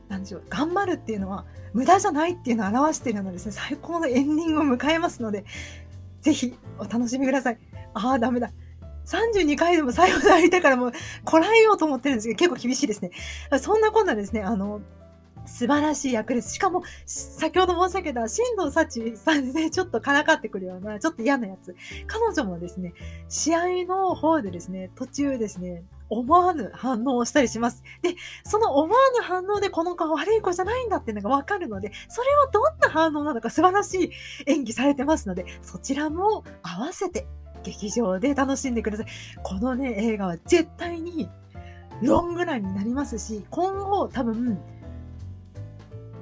[0.08, 5.44] なんでしょう、頑張るっていうのは無駄じゃないっていうのを表しているのですね、最高のエンディングを迎えますので、
[6.22, 7.60] ぜひお楽しみください。
[7.94, 8.54] ああ、ダメだ。
[9.06, 10.92] 32回でも最後で会いたからもう、
[11.24, 13.12] こらえようと思ってるんですけど、結構厳しいですね。
[13.60, 14.82] そんなこんなですね、あの、
[15.46, 16.56] 素晴らしい役です。
[16.56, 21.76] しかも、先ほど申し上げた、新藤幸さんで、ね、ちょっとからかってくるような、ちょっと嫌なやつ。
[22.08, 22.94] 彼女もですね、
[23.30, 27.84] 試合の方でですね、途中ですね、思わぬ反応をしたりします。
[28.02, 34.12] で、その思わぬ反応でこの子は悪い子じゃないんだっていうのがわかるので、それはどんな反応なのか素晴らしい
[34.46, 37.28] 演技されてますので、そちらも合わせて
[37.66, 39.06] 劇場で楽しんでください。
[39.44, 41.30] このね、映画は絶対に
[42.02, 44.60] ロングランになりますし、今後多分、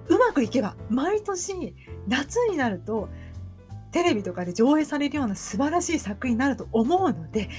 [0.08, 1.76] うまくいけば、毎年
[2.08, 3.10] 夏になると、
[3.92, 7.50] テレビとかで上映されるような素晴らしい作品になると思うので、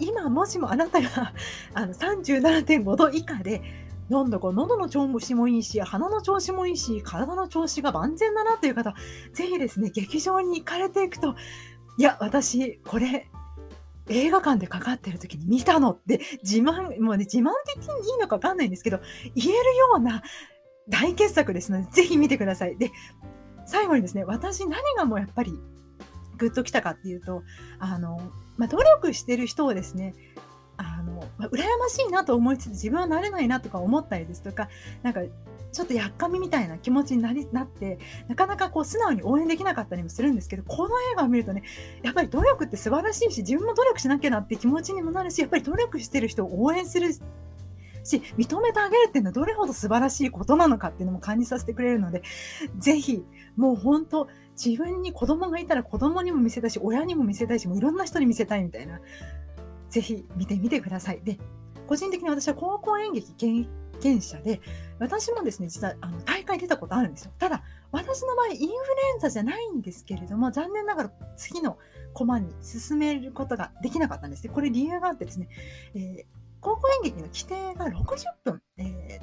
[0.00, 1.32] 今もしもあなたが
[1.74, 3.62] あの37.5度以下で、
[4.08, 8.94] なんだか喉の調子もいいし、鼻の調子もいいし、体の調子が万全だなという方、
[9.32, 11.34] ぜひですね、劇場に行かれていくと、
[11.98, 13.28] いや、私、これ、
[14.08, 19.00] 映画館でかかってる時に見たのって自慢、もうね、自慢的にいいのかわかんないんですけど、
[19.34, 20.22] 言えるような
[20.88, 22.76] 大傑作ですので、ぜひ見てください。
[22.76, 22.92] で、
[23.66, 25.52] 最後にですね、私何がもうやっぱり
[26.36, 27.42] グッときたかっていうと、
[27.80, 28.18] あの、
[28.56, 30.14] まあ、努力してる人をですね、
[30.76, 34.68] あの、ま、羨ましいなと思いつつ自分はなれないなとか思ったりですとか、
[35.02, 35.22] なんか
[35.76, 41.64] ちょっとやっかみみたいな気持ちになりなってなかなかこう素直に応援できなかったりもするんですけどこの映画を見るとね
[42.02, 47.20] やっぱり努力って素晴らしいし自分も努力しなきゃなって気持ちにもなるしやっぱり努力してる人を応援するし
[48.38, 52.22] 認めてあげるっていうのはどれほど素晴らしいことなのかっていうのも感じさせてくれるので
[52.78, 53.22] ぜひ
[53.56, 54.28] もう本当
[54.62, 59.00] 自分に子供がいたら子供にも見せたいし親にも見せたいしもういろんな人に見せたいみたいな
[59.88, 61.38] ぜひ見てみてくださいで
[61.86, 63.68] 個人的に私は高校演劇経
[64.00, 64.60] 験者で
[64.98, 67.32] 私もですね、実はあの大会出たことあるんですよ。
[67.38, 67.62] ただ、
[67.92, 68.72] 私の場合、インフルエ
[69.16, 71.78] ンザじゃないんですけれども、残念ながら次の
[72.14, 74.50] コマに進めることができなかったんですね。
[74.54, 75.48] これ理由があってですね、
[75.94, 76.24] えー、
[76.60, 79.20] 高校演劇の規定が60分、え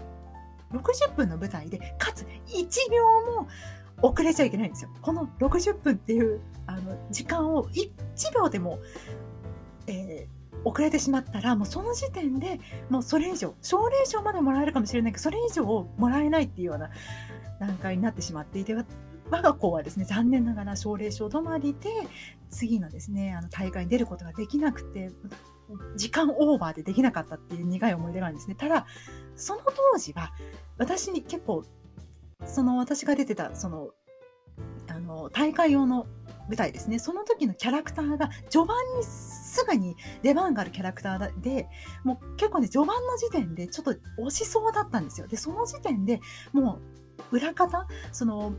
[0.71, 3.03] ー、60分の舞台で、かつ1秒
[3.41, 3.47] も
[4.01, 4.91] 遅れちゃいけないんですよ。
[5.01, 7.91] この60分っていうあの時間を1
[8.35, 8.79] 秒でも、
[9.87, 12.59] えー遅れてしまったらもうその時点で
[12.89, 16.89] もうそれ以上奨励賞までもらえるかもしれないけどそれ以上もらえないっていうような
[17.59, 18.75] 段階になってしまっていて
[19.29, 21.89] 我が子はですね残念ながら奨励賞止まりで
[22.49, 25.11] 次のですねあの大会に出ることができなくて
[25.95, 28.55] 時間オーバーでできなかったっていう苦い思い出があるんですね。
[28.55, 28.85] ただ
[29.35, 30.33] その当時は
[30.77, 31.63] 私に結構
[32.45, 33.89] その私が出てたその
[34.87, 36.05] あの大会用の
[36.47, 41.67] 舞台ですねその時のキャラクターが序盤にすぐに出番があるキャラクターで
[42.03, 46.19] もう結構ね序盤の時点でちょっと押しそうだったんですよでその時点で
[46.51, 46.79] も
[47.31, 48.53] う裏方その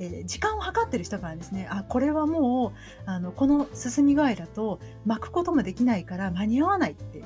[0.00, 7.24] え、時間を計ってる人からですねあこれはもうあのこの進み具合だと巻くこともできないから間に合わないって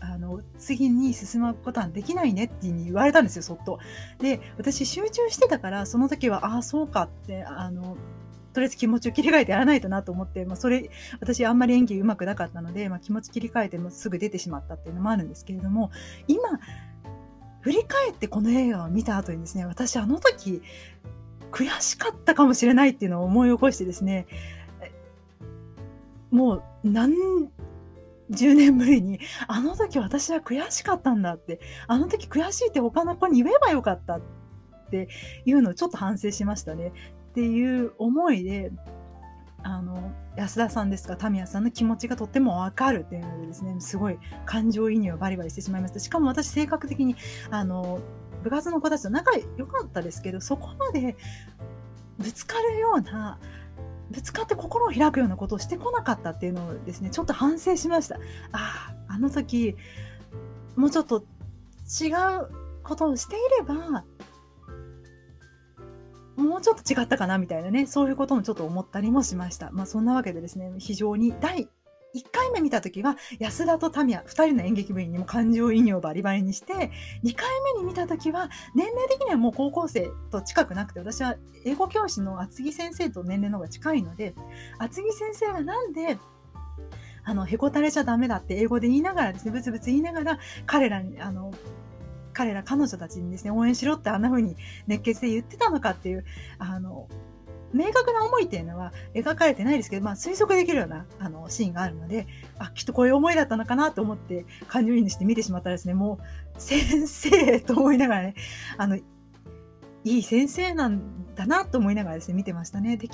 [0.00, 3.78] あの次に進むことはできないねって言われたんですよそっと。
[4.18, 7.96] で私集中してたからその時はああそうかってあの
[8.56, 10.88] とりあえず気持ちを切り替えてやらないとなと思って、まあ、それ
[11.20, 15.90] 私あんまり演技うまくなかったので、まあ、気持ち切り替えてもすぐ出てしまったっていうのもあるんですけれども
[16.26, 16.42] 今
[17.60, 20.62] 振り返ってこの映画を見た後にですね私あの時
[21.50, 24.26] 悔しかったかもしれないっていうのを思い起こしてですね、
[26.30, 27.12] もう何
[28.30, 34.20] 十年ぶりに、あの時私は悔しかったんだって、あの時悔しいって他の子に言えばよかったっ
[34.90, 35.08] て
[35.44, 36.92] いうのをちょっと反省しましたね。
[37.36, 38.72] っていう思いで、
[39.62, 46.00] あの、安田さんですか、タミヤさんの気持ちがとってもわかるっていうのでですね、すごい感情移入をバリバリしてしまいました。
[46.00, 47.14] しかも私性格的に、
[47.50, 48.00] あの、
[48.42, 51.16] 部活の子たちと仲良かったですけどそこまで
[52.16, 53.40] ぶつかるような
[54.10, 58.16] ぶつかって心を開くようなことをしてこなかったっていうのをですねちょっと反省しました
[58.52, 59.74] あああの時
[60.76, 61.24] もうちょっと
[62.00, 62.48] 違う
[62.84, 64.04] ことをしていれば
[66.36, 69.70] もうちょっと違ったかなみたいなねそういうこともちょっと思ったりもしました。
[69.72, 71.68] まあそんなわけでですね非常に第
[72.16, 84.34] 1回目見た時は安田とタミヤ2人の演劇部員にも感情移入をバリバリにして2回目に見た時は年齢的にはもう高校生と近くなくて私は英語教師の厚木先生と年齢の方が近いので
[84.78, 86.18] 厚木先生がなんで
[87.24, 91.52] あのへこたれちゃダメだって英語で言いながらですねブツブツ言いながら彼らにあの
[92.36, 94.56] 彼ら彼女たちにですね応援しろってあんな風に
[94.86, 96.24] 熱血で言ってたのかっていう
[96.58, 97.08] あの
[97.72, 102.26] 明確な思いっていうのは描かれてないですけど、まあ、推測できるようなあのシーンがあるので
[102.58, 106.20] あきっとこういう思いだったのかなと思って感情移入して見てしまったらですねも
[106.56, 108.34] う先生と思いながらね
[108.76, 109.02] あのい
[110.04, 112.96] い先生なんだなと思いながらですね見てましたね。
[112.96, 113.08] で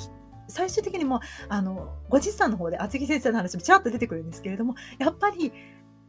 [0.48, 5.52] 最終的にもあの後日談の方で厚木先生の話もちらっと出てくるんですけれどもやっぱり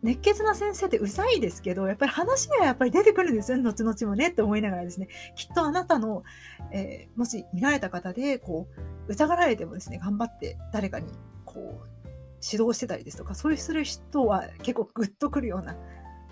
[0.04, 6.24] 熱血な先生ってうざいですけど、やっぱり話にはやっぱり出てくるんですよ、後々もねって思いながらですね、きっとあなたの、
[6.72, 8.68] えー、もし見られた方で、こ
[9.08, 11.08] う、疑られてもですね、頑張って誰かに、
[11.46, 12.08] こう、
[12.46, 15.76] 指導してたりですとか、そういうする人は結構グッとくるような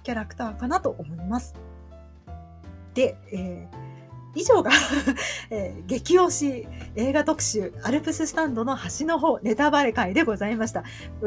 [0.03, 1.55] キャラクターかなと思います。
[2.93, 3.90] で、えー
[4.33, 4.71] 以上が
[5.51, 10.83] え、激推し映画特集アルプススタンドの端の方ネタバレ会でございました。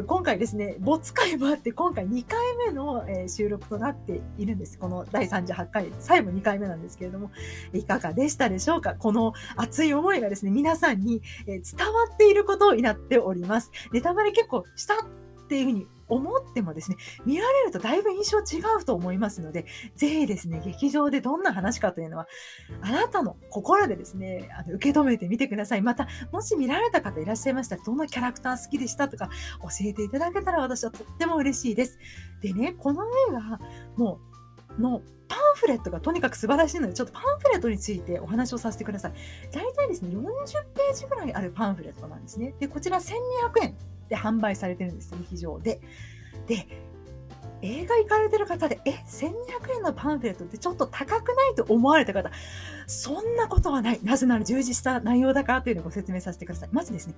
[0.07, 4.79] 今回ですね、没会もあって今回2回目の、え、収録となっているんです。
[4.79, 7.31] この第38回、最後2回目なんですけれども、
[7.73, 8.95] いかがでしたでしょうか？
[8.95, 13.71] この熱い思いがですね、皆さんに、え、伝わっていることになっております。
[13.93, 22.27] ネタバレ結構したっていうふうに思ってもですね、見られるとだいぶ印象違うと思いますので、ぜひですね、劇場でどんな話かというのは、
[22.83, 25.83] あなたの心でですね、あの受け止めてみてください。
[25.83, 29.31] また、もし見られた方いらっしゃいましたら、どんなキャラクター好きでしたとか、
[29.63, 31.99] 教えていただけたら私はとっても嬉しいです。
[32.41, 33.61] でね、この映画、
[33.97, 34.35] もう、
[34.81, 39.13] のパンフレットがとにかく素晴らしいので、ちょっとパンフレットについてお話をさせてください。
[39.53, 40.23] 大体ですね、40
[40.75, 42.55] ページぐらいあるパンフレットなんですね。
[42.59, 43.15] で、こちら1200
[43.63, 43.77] 円
[44.09, 45.81] で販売されてるんです、劇場で。
[46.47, 46.67] で、
[47.63, 52.31] 映画行かれてる方で、え、1200円のパンフレットってちょっと高くないと思われた方、
[52.87, 54.01] そんなことはない。
[54.03, 56.69] なぜなら充実した内容だからというのをご説明させてください。
[56.73, 57.15] まずですね、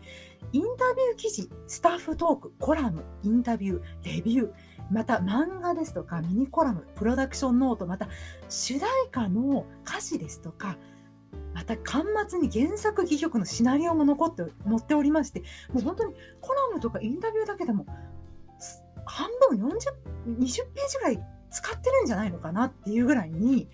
[0.52, 4.52] インタビュー記事、スタッフトーク、コラム、インタビュー、レビュー、
[4.90, 8.08] また漫画ですとかミニコラム、プロダクションノート、また
[8.48, 10.78] 主題歌の歌詞ですとか、
[11.54, 15.40] また巻末に原作戯曲のシナリオも残って載っておりまして
[15.72, 17.86] もう本当にコラムとかインタビューだけでも
[19.06, 19.78] 半分40、20
[20.28, 21.20] ページぐらい
[21.50, 23.68] 使ってるんじゃないのかなっていうぐらいに、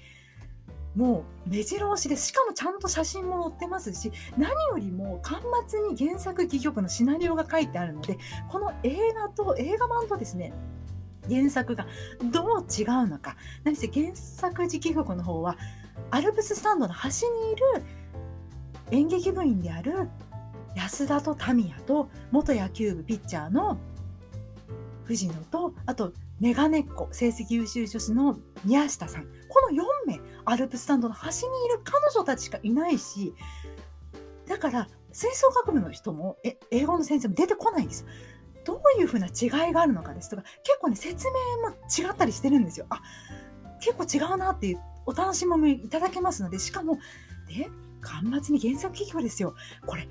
[0.94, 2.16] もう目白押しで。
[2.16, 8.18] しかもちゃんと写真も載ってますし、何よりも巻末に原作戯曲のシナリオが書いてあるので、
[8.50, 10.52] この映画と、映画版とですね、
[11.28, 11.86] 原作が
[12.32, 13.36] どう違うのか。
[13.64, 15.56] 何せ原作時戯曲の方は、
[16.10, 17.62] アルプススタンドの端にいる
[18.90, 20.08] 演劇部員である
[20.74, 23.78] 安田とタミヤと元野球部ピッチャーの
[25.04, 29.24] 藤野と、あと、メガネっ子、成績優秀女子の宮下さん。
[29.48, 33.34] この4名、アルプススタンドの端にいる彼女たちしかいないし、
[34.46, 38.06] だから、吹奏楽部の人も、え、英語の先生も出てこないんですよ。
[38.64, 41.76] どういうふうな違いがあるのかですとか、結構ね、説明も
[42.10, 42.86] 違ったりしてるんですよ。
[42.90, 43.02] あ、
[43.80, 46.98] 結構違うなっていうお楽しみもいただけますので、しかも、
[47.48, 47.68] で、
[48.00, 49.54] 間末に原作企業ですよ。
[49.86, 50.08] これ、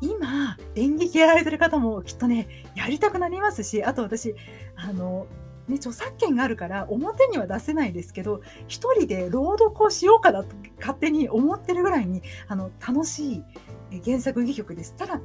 [0.00, 4.34] 今、演劇やられてる方もきっとね、やりたくなりますし、あと私、
[4.76, 5.26] あの、
[5.68, 13.42] ね、著作権があるから表には出せないですけど、一人で朗読をしようかなと勝手に思ってるぐらいに、あの、楽し
[13.90, 14.94] い原作戯曲です。
[14.96, 15.20] ただ、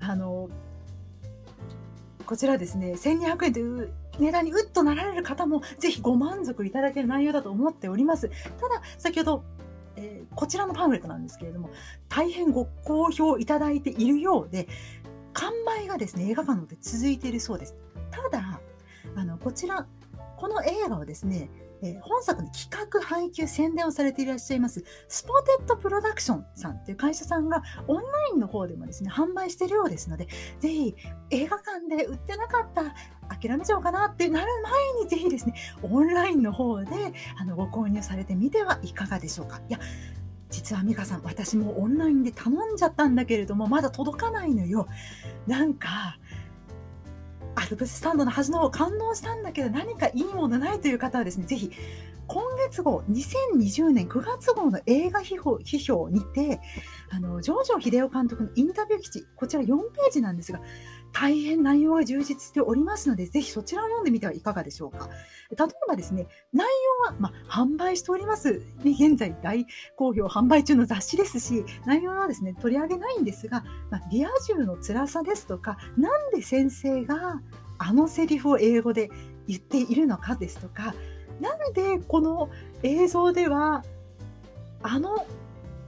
[0.00, 0.48] あの、
[2.26, 8.28] こちらですね、1200円という値段にうっとなられる方も、ぜひご満足いただける内容だと思っております。
[8.28, 9.44] ただ、先ほど、
[9.96, 11.70] えー、こちらのパンフレットなんですけれども、
[12.08, 14.68] 大変ご好評いただいているようで、
[15.32, 17.76] 完売がですね、映画館ので続いているそうです。
[18.10, 18.60] ただ、
[19.16, 19.86] あの、こちら、
[20.36, 21.50] この映画はですね、
[21.84, 30.28] えー、本作の企画、配給、宣伝をされていらっしゃいます、スポテッドプロダクションさんという会社さんがオンラインの方でもですね、販売しているようですので、
[30.60, 30.96] ぜひ
[31.30, 32.94] 映画館で売ってなかった
[33.36, 34.46] 諦めちゃおうかなってなる
[34.96, 36.88] 前にぜひですね、オンラインの方で
[37.38, 39.60] あのご購入されてみてはいかがでしょうか。
[39.68, 39.78] いや
[40.50, 44.86] 実は美香さん、私もオンラインで頼んじゃったんだけれども、まだ届かないのよ。
[45.48, 46.16] なんか、
[47.64, 51.70] アルプススタンドの端の方感動したんだけど何かいいものないという方はですね、ぜひ
[52.26, 56.60] 今月号、2020年9月号の映画批評批評にて、
[57.10, 60.60] あの、ジョージョ秀夫監督のインタビュー記事、こちら4ページなんですが、
[61.14, 65.08] 大変内容が充実しておりますので、ぜひそちらを読んでみてはいかがでしょうか。
[65.56, 66.66] 例えばですね、内
[67.08, 68.60] 容は、まあ、販売しております。
[68.84, 69.64] 現在大
[69.96, 77.40] 好評販売中の雑誌ですし、内容はですね、取り上げないんですが、まあ、リア充の辛さですとか、なんで先生が
[77.78, 79.08] あのセリフを英語で
[79.46, 80.94] 言っているのかですとか、
[81.40, 82.50] なんでこの
[82.82, 83.84] 映像では
[84.82, 85.24] あの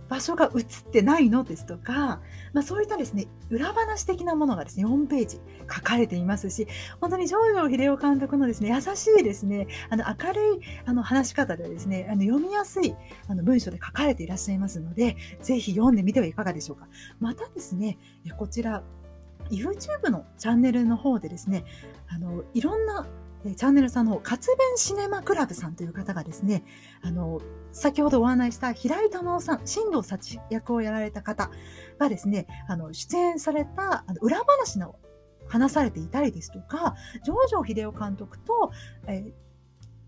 [0.09, 2.21] 場所が映ってないのですとか、
[2.53, 5.41] まあ、そういったですね、裏話的なものがですね、4ページ
[5.73, 6.67] 書かれていますし、
[7.01, 12.95] 本当に上條秀夫監督のですね、優しいですね、あの明るいあの話し方でですね、あの読みやすい
[13.29, 16.89] あの文章で書かれていらっしゃいますので、ぜひ読んでみてはいかがでしょうか。
[17.21, 17.99] またですね、
[18.37, 18.83] こちら、
[19.51, 21.65] YouTube のチャンネルの方でですね、
[22.09, 23.07] あの、いろんな
[23.55, 26.65] チャンネルさんの活弁シネマクラブさんという方がですね、
[27.03, 27.41] あの、
[27.73, 31.51] 先ほどお話した平井玉緒さん、新藤幸役をやられた方
[31.99, 34.97] がですね、あの、出演された裏話の
[35.47, 36.95] 話されていたりですとか、
[37.25, 38.73] 上条秀夫監督と、
[39.07, 39.47] えー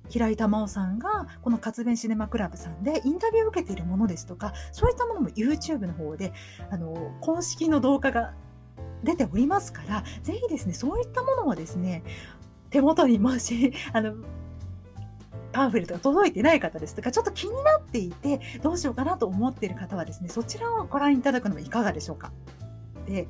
[0.09, 6.32] 平井玉緒さんがこの活弁シネマクラブさんでインタビューを受けているものですとか、そういったものも YouTube の方で、
[6.70, 8.32] あの、公式の動画が
[9.05, 12.03] 出ておりますから、ぜひですね、そういったものをですね、
[12.70, 14.14] 手元にもし、 あの、
[15.52, 22.32] パンフレットが届いてない方ですとか、ちょっと気になっていて、どうしようかなと思っている方はですね、そちらをご覧いただくのもいかがでしょうか。
[23.06, 23.28] で、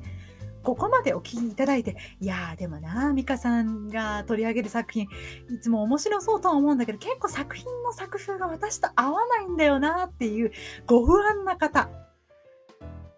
[0.63, 5.03] ここまでお聞きいただいて、いやーでもな、ミカさんが取り上げる作品、
[5.49, 10.51] いつも面白そうとは思うんだけど、結構作品の作風が私と合わないんだよなっていう
[10.85, 11.89] ご不安な方、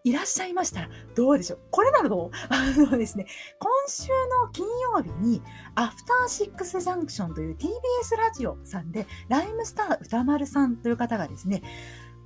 [0.03, 1.59] いらっしゃいましたら、どうでしょう？
[1.69, 2.31] これならどう？
[2.49, 3.27] あのですね、
[3.59, 4.07] 今週
[4.45, 5.41] の金曜日に、
[5.75, 7.69] アフターシックスジャンクションという TBS
[8.17, 11.61] ラジオさんで、ライムスター歌丸さんという方がですね、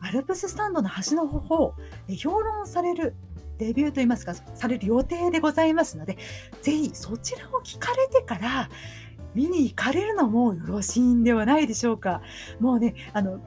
[0.01, 1.73] アルプススタンドの端の方を
[2.17, 3.15] 評論される
[3.57, 6.17] デビューといいますか、される予定でございますので、
[6.61, 8.69] ぜひそちらを聞かれてから、
[9.33, 12.21] 見に行かれるのもよろしいんではないでしょうか。
[12.61, 13.41] もうね、あの、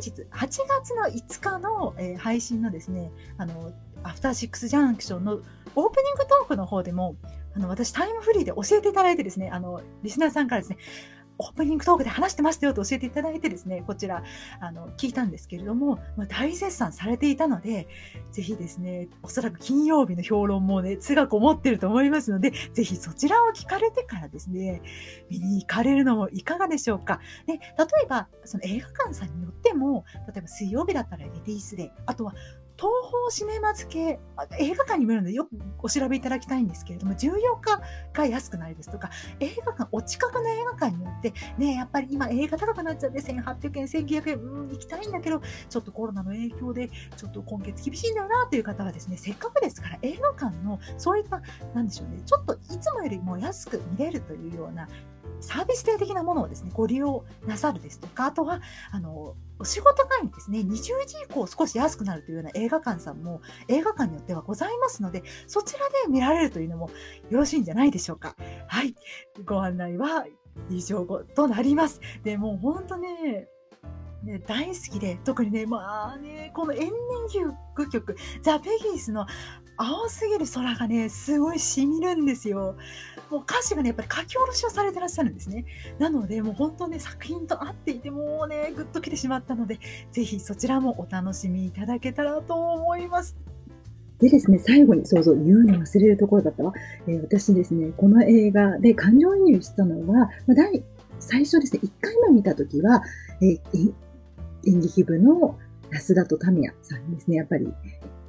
[0.00, 3.72] 日8月の5日の、えー、配信のですね、あの、
[4.02, 7.16] アフターシックスジャンクションのオープニングトークの方でも、
[7.54, 10.78] あの、私タイムフリーで教えていただいてですね、あの、リスナーさんからですね、
[11.40, 14.22] オープニングトークで話してましたよと教えていただいてですね、こちら、
[14.60, 17.88] あの、聞いたんですけれども、まあ、大絶賛されていたので、
[18.30, 24.82] ぜひですね、おそらく金曜日の評論もね、熱がこもってると思いますので、ぜひそちらを聞かれてからですね、
[25.30, 27.20] 見に行かれるのもいかがでしょうか。
[27.46, 27.60] で、例
[28.04, 32.34] えば、その映画館さんによっても、例えば水曜日だったらレディースデー、あとは
[32.80, 34.18] 東方シネマズ系、
[34.58, 35.50] 映画館にもよるのでよく
[35.82, 37.28] お調べいただきたいんですけれども、14
[37.60, 37.82] 日
[38.14, 51.42] が安くないですとか、映画館、お近くの映画館によって、ね、やっぱり今映画高くなっちゃって、1800円、1900円、うん、行きたいんだけど、ちょっとコロナの影響で、ちょっと今月厳しいんだよなという方はですね、せっかくですから映画館のそういった、
[51.74, 54.88] なんでしょうね、ちょっといつもよりも安く見れるというような、
[55.40, 58.60] サービスデー的なものをですね、ご利用なさるですとか、あとは、
[58.90, 60.76] あの、お仕事帰りですね、20
[61.06, 66.90] 時以降少し安くなるというような映画館さんも映画館によってはございますので、そちらで見られるというのも
[67.30, 68.36] よろしいんじゃないでしょうか。
[68.66, 68.94] はい。
[69.44, 70.26] ご案内は
[70.70, 71.04] 以上
[71.34, 72.00] となります。
[72.22, 73.48] で、もう本当ね、
[74.22, 79.26] ね、大好きで、特にね、まあね、このエンディング曲、ザ・ペギースの
[79.82, 82.76] 青すぎる空がね、すごい染みるんですよ。
[83.30, 85.64] もう歌詞がね、やっぱり書き下ろしをされてらっしゃるんですね。
[85.98, 89.78] なので、もう本当ね、作品と合っていて、もうね、ぐっと来てしまったので、
[90.12, 93.38] ぜひそちらもお楽しみいただけたらと思います。
[94.18, 96.74] でですね、最後に、そうそう、言うの忘れるところだったわ。
[97.06, 100.84] えー、私ですね、この映画で感情移入したのは、ま、第、
[101.20, 103.02] 最初ですね、1回目見たときは、
[103.40, 103.94] えー、
[104.66, 105.58] 演劇部の
[105.90, 107.72] 安田とタミヤさんですね、やっぱり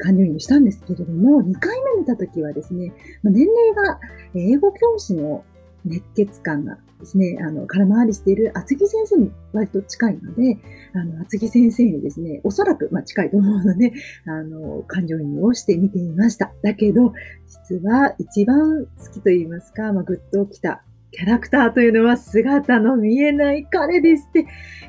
[0.01, 2.93] 感情移入したんですけれども、2回目見たときはですね、
[3.23, 3.99] 年齢が
[4.35, 5.43] 英語教師の
[5.85, 10.57] 熱血感がですね、あの、空回りしている厚木先生に割と近いので、
[10.93, 13.91] あの、厚木先生にですね、おそらく、まあ、近いと思うので、
[14.25, 16.51] あの、感情移入をして見ていました。
[16.61, 17.13] だけど、
[17.47, 24.45] 実は一番好きと言いますか、まあ、ぐっときたキャラクターというのは姿の見えない彼ですって、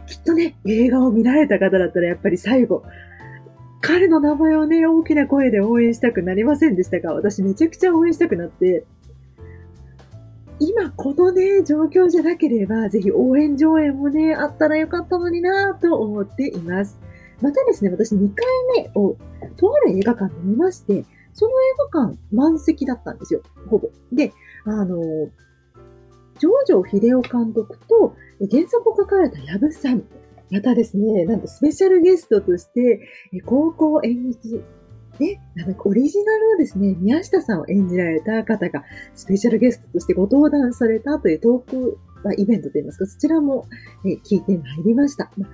[0.06, 2.84] きっとね、映画を見られた方だったらやっぱり最後、
[3.82, 8.86] 彼の名前をね、大きな声で応援したくなりませんでしたが、私めちゃくちゃ応援したくなって、
[10.60, 17.00] 今このね、状況じゃなければ、ぜひ応援上映もね、あったらよかったのになぁと思っています。
[17.40, 19.16] またですね、私2回目を、
[19.56, 21.04] とある映画館で見まして、
[21.34, 21.54] その映
[21.92, 23.90] 画館満席だったんですよ、ほぼ。
[24.12, 24.32] で、
[24.64, 25.02] あの、
[26.38, 28.14] ジョージョ秀夫監督と
[28.48, 30.04] 原作を書かれた矢部さん。
[30.52, 33.00] またですね、なんとスペシャルゲストとして、
[33.46, 34.62] 高校演劇
[35.18, 38.84] で、なんかオリジナルをですね、宮下さんを演じられた方が
[39.14, 41.98] スペシャルゲストとしてご登壇されたというトーク
[42.36, 43.66] イベントといいますか、そちらも、
[44.04, 45.30] え聞いてまいりました。
[45.38, 45.48] ま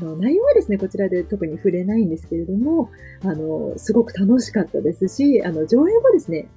[0.00, 2.90] あの、内容はですね、こちらで特に触れないんですけれども、
[3.24, 6.48] あの、すごく楽しかったですし、あの、上映後ですね、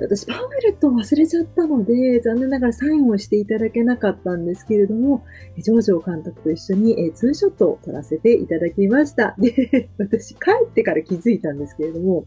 [0.00, 5.24] 私、パンフレットを忘れちゃったので、残念ながらサインをしていただけなかったんですけれども、
[5.58, 9.34] ジョージョ監督と一緒にえツーショットを撮らせていただきました。
[9.38, 12.26] で、私、帰ってから気づいたんですけれども、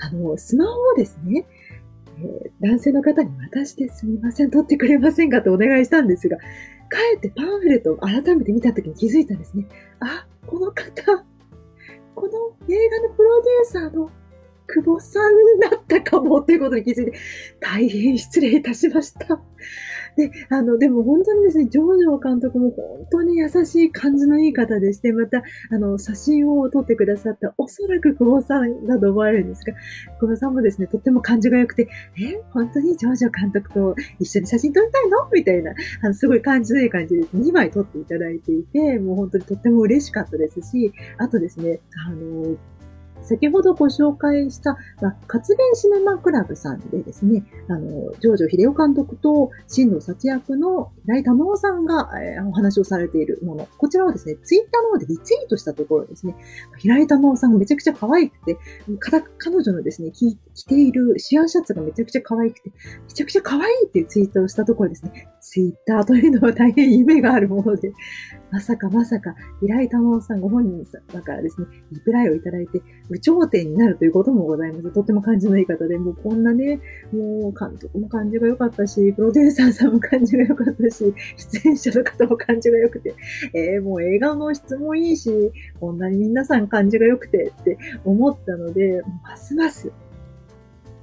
[0.00, 1.46] あの、スマホをですね、
[2.20, 6.38] えー、男性の方に渡してすみません、撮ってくれませんかとお願いしたんですが、
[6.90, 9.66] 帰ってパンフレットを改めて見たときに気づいたんですね。
[10.00, 11.24] あ、この方、
[12.14, 14.10] この映画のプロデューサーの
[14.68, 17.12] 久保さんだったかもっていうことに気づいて、
[17.60, 19.40] 大変失礼いたしました。
[20.16, 29.72] で、あの、でも本当にですね、ジョージョ監督も本当に優しい感じのいい方でして、また、あの、写真を撮ってくださった、おそらく久保さんだと思われるんですが、
[30.20, 31.88] 久保さんもですね、とっても感じが良くて、
[32.18, 35.28] え、本当にジョージョ監督と一緒に写真撮りたいの？
[35.32, 42.56] みたいな、あの、すごい感じのいい感じで2枚撮っていただいていて、もう本当にとっても嬉しかったですし、あとですね、あの、
[43.28, 53.68] 先ほどご紹介した、まあ、活弁シネマクラブさんでですね、あの、ジョージョ秀夫監督と新藤幸役の平井玉緒さんが、えー、お話をされているもの。
[53.76, 56.34] こちらをですね、ツイッターの方でリツイートしたところですね、
[56.78, 58.56] 平井玉緒さんがめちゃくちゃ可愛くて、
[59.38, 62.70] 彼女のですね、着ているシアーシャツがめちゃくちゃ可愛くて、
[63.06, 67.92] めちゃくちゃ可愛いっていうツイートをしたところですね、ツイッターというのは大変夢があるもので、
[68.50, 74.90] まさかまさか、平井玉緒さんご本人だからですね、リプライをいただいて、有頂天になるということもございます。
[74.92, 76.80] とっても感じのいい方で、もうこんなね、
[77.12, 83.14] もう監督も感じが良かったし、プロデューサーさんも感じが良かったし、出演者の方も感じが良くて、
[83.54, 85.30] えー、もう映画の質もいいし、
[85.80, 89.92] こんなに皆さん感じが良くてって思ったので、ますます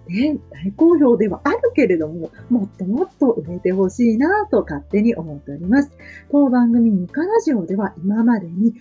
[0.07, 5.91] ね、大好評ではあるけれども、もっともっと売れてほしいなと勝手に思っております。
[6.31, 8.73] 当番組ニカラジオでは今までに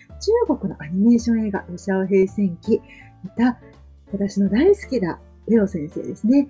[0.48, 2.80] 中国のアニメーション映画、ロシアオ平戦記、
[3.24, 3.58] また、
[4.12, 5.18] 私の大好きな
[5.48, 6.48] レオ先生ですね。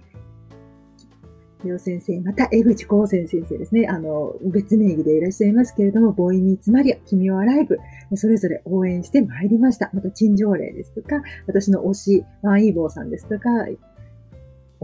[1.64, 3.86] レオ先生、また江口光先生ですね。
[3.88, 7.78] あの、別名義でいらっしゃいますけれども、ボーイミーツマリア、君はライブ、
[8.16, 9.90] それぞれ応援してまいりました。
[9.94, 13.48] また、陳情令ですとか、私の推し、ワンイーボーさんですとか、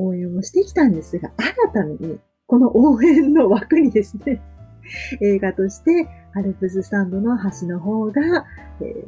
[0.01, 4.41] 応援をしてきたんですが、新たに、この応援の枠にですね、
[5.21, 8.45] 映画として、アルプススタンドの橋の方が、
[8.81, 9.05] え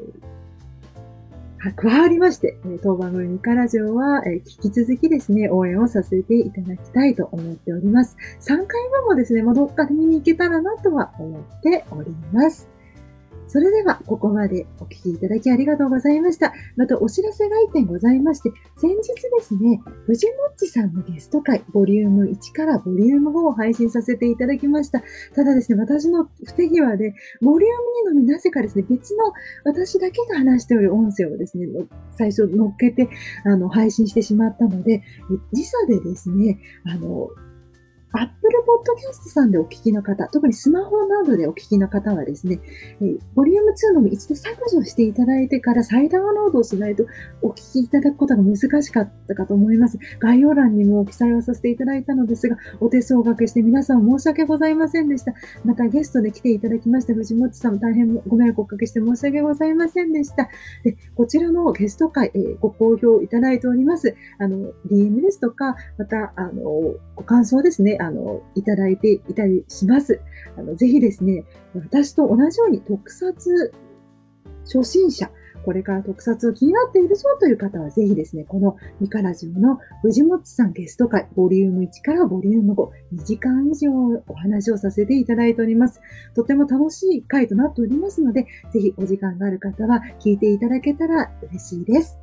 [1.59, 8.16] ー、加わりまして、当番組カラジオは、引き続きですね、応援をさせていただきたいと思っております。
[8.40, 12.72] 3回目もですね、まどっかで見に行けたらなとは思っております。
[13.53, 16.55] それでは、ここまでお聞きいただきありがとうございました。
[16.74, 25.03] また、お知らせが1点ございまして、先日ですね、藤もっちさんのゲスト会、ボリューム1からボリューム5を配信させていただきました。
[25.34, 27.72] ただですね、私の不手際で、ボリュー
[28.09, 29.34] ム2のみなぜかですね、別の
[29.66, 31.66] 私だけが話しておる音声をですね、
[32.12, 33.11] 最初乗っけて、
[33.44, 35.03] あの、配信してしまったので、
[35.53, 37.28] 時差でですね、あの、
[38.15, 38.33] Apple
[38.67, 42.61] Podcast さんでお聞きの方、特にスマホなどでお聞きの方はですね、
[43.01, 47.07] えー、ボリューム2のみ一度削除していただいてから再ダウンロードをしないと
[47.41, 49.99] お聞きいただくことが難しかったかと思います。
[50.19, 55.33] 概要欄にも記載をさせていただいたのですが、お手数をおかけして皆さん申し訳ございませんでした。
[55.65, 60.49] またゲストで来ていただきました藤本さんも大変ご迷惑をおかけして申し訳ございませんでした。
[60.85, 64.15] でこちらのゲスト会、えー、ご好評いただいております。
[64.39, 66.63] あの、DM ですとか、また、あの、
[67.17, 70.20] ご感想ですね、あの、いただいていたりします。
[70.57, 71.44] あの、ぜひですね、
[71.74, 73.72] 私と同じように特撮
[74.64, 75.30] 初心者、
[75.64, 83.90] これから特撮を気になっているぞという方はぜひですね、このミカラジオの藤本さんゲスト会、ボリューム1からボリューム5、2時間以上
[84.26, 86.00] お話をさせていただいております。
[86.34, 92.18] とても楽しい回となっておりますので、ぜひお時間がある方は聞いていただけたら嬉しいです。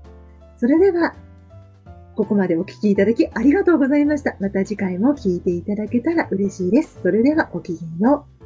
[0.58, 1.16] それでは、
[2.20, 4.36] ここまでお聞きいただきありがとうございました。
[4.42, 7.00] また次回も聞いていただけたら嬉しいです。
[7.02, 8.39] それではごきげんよう。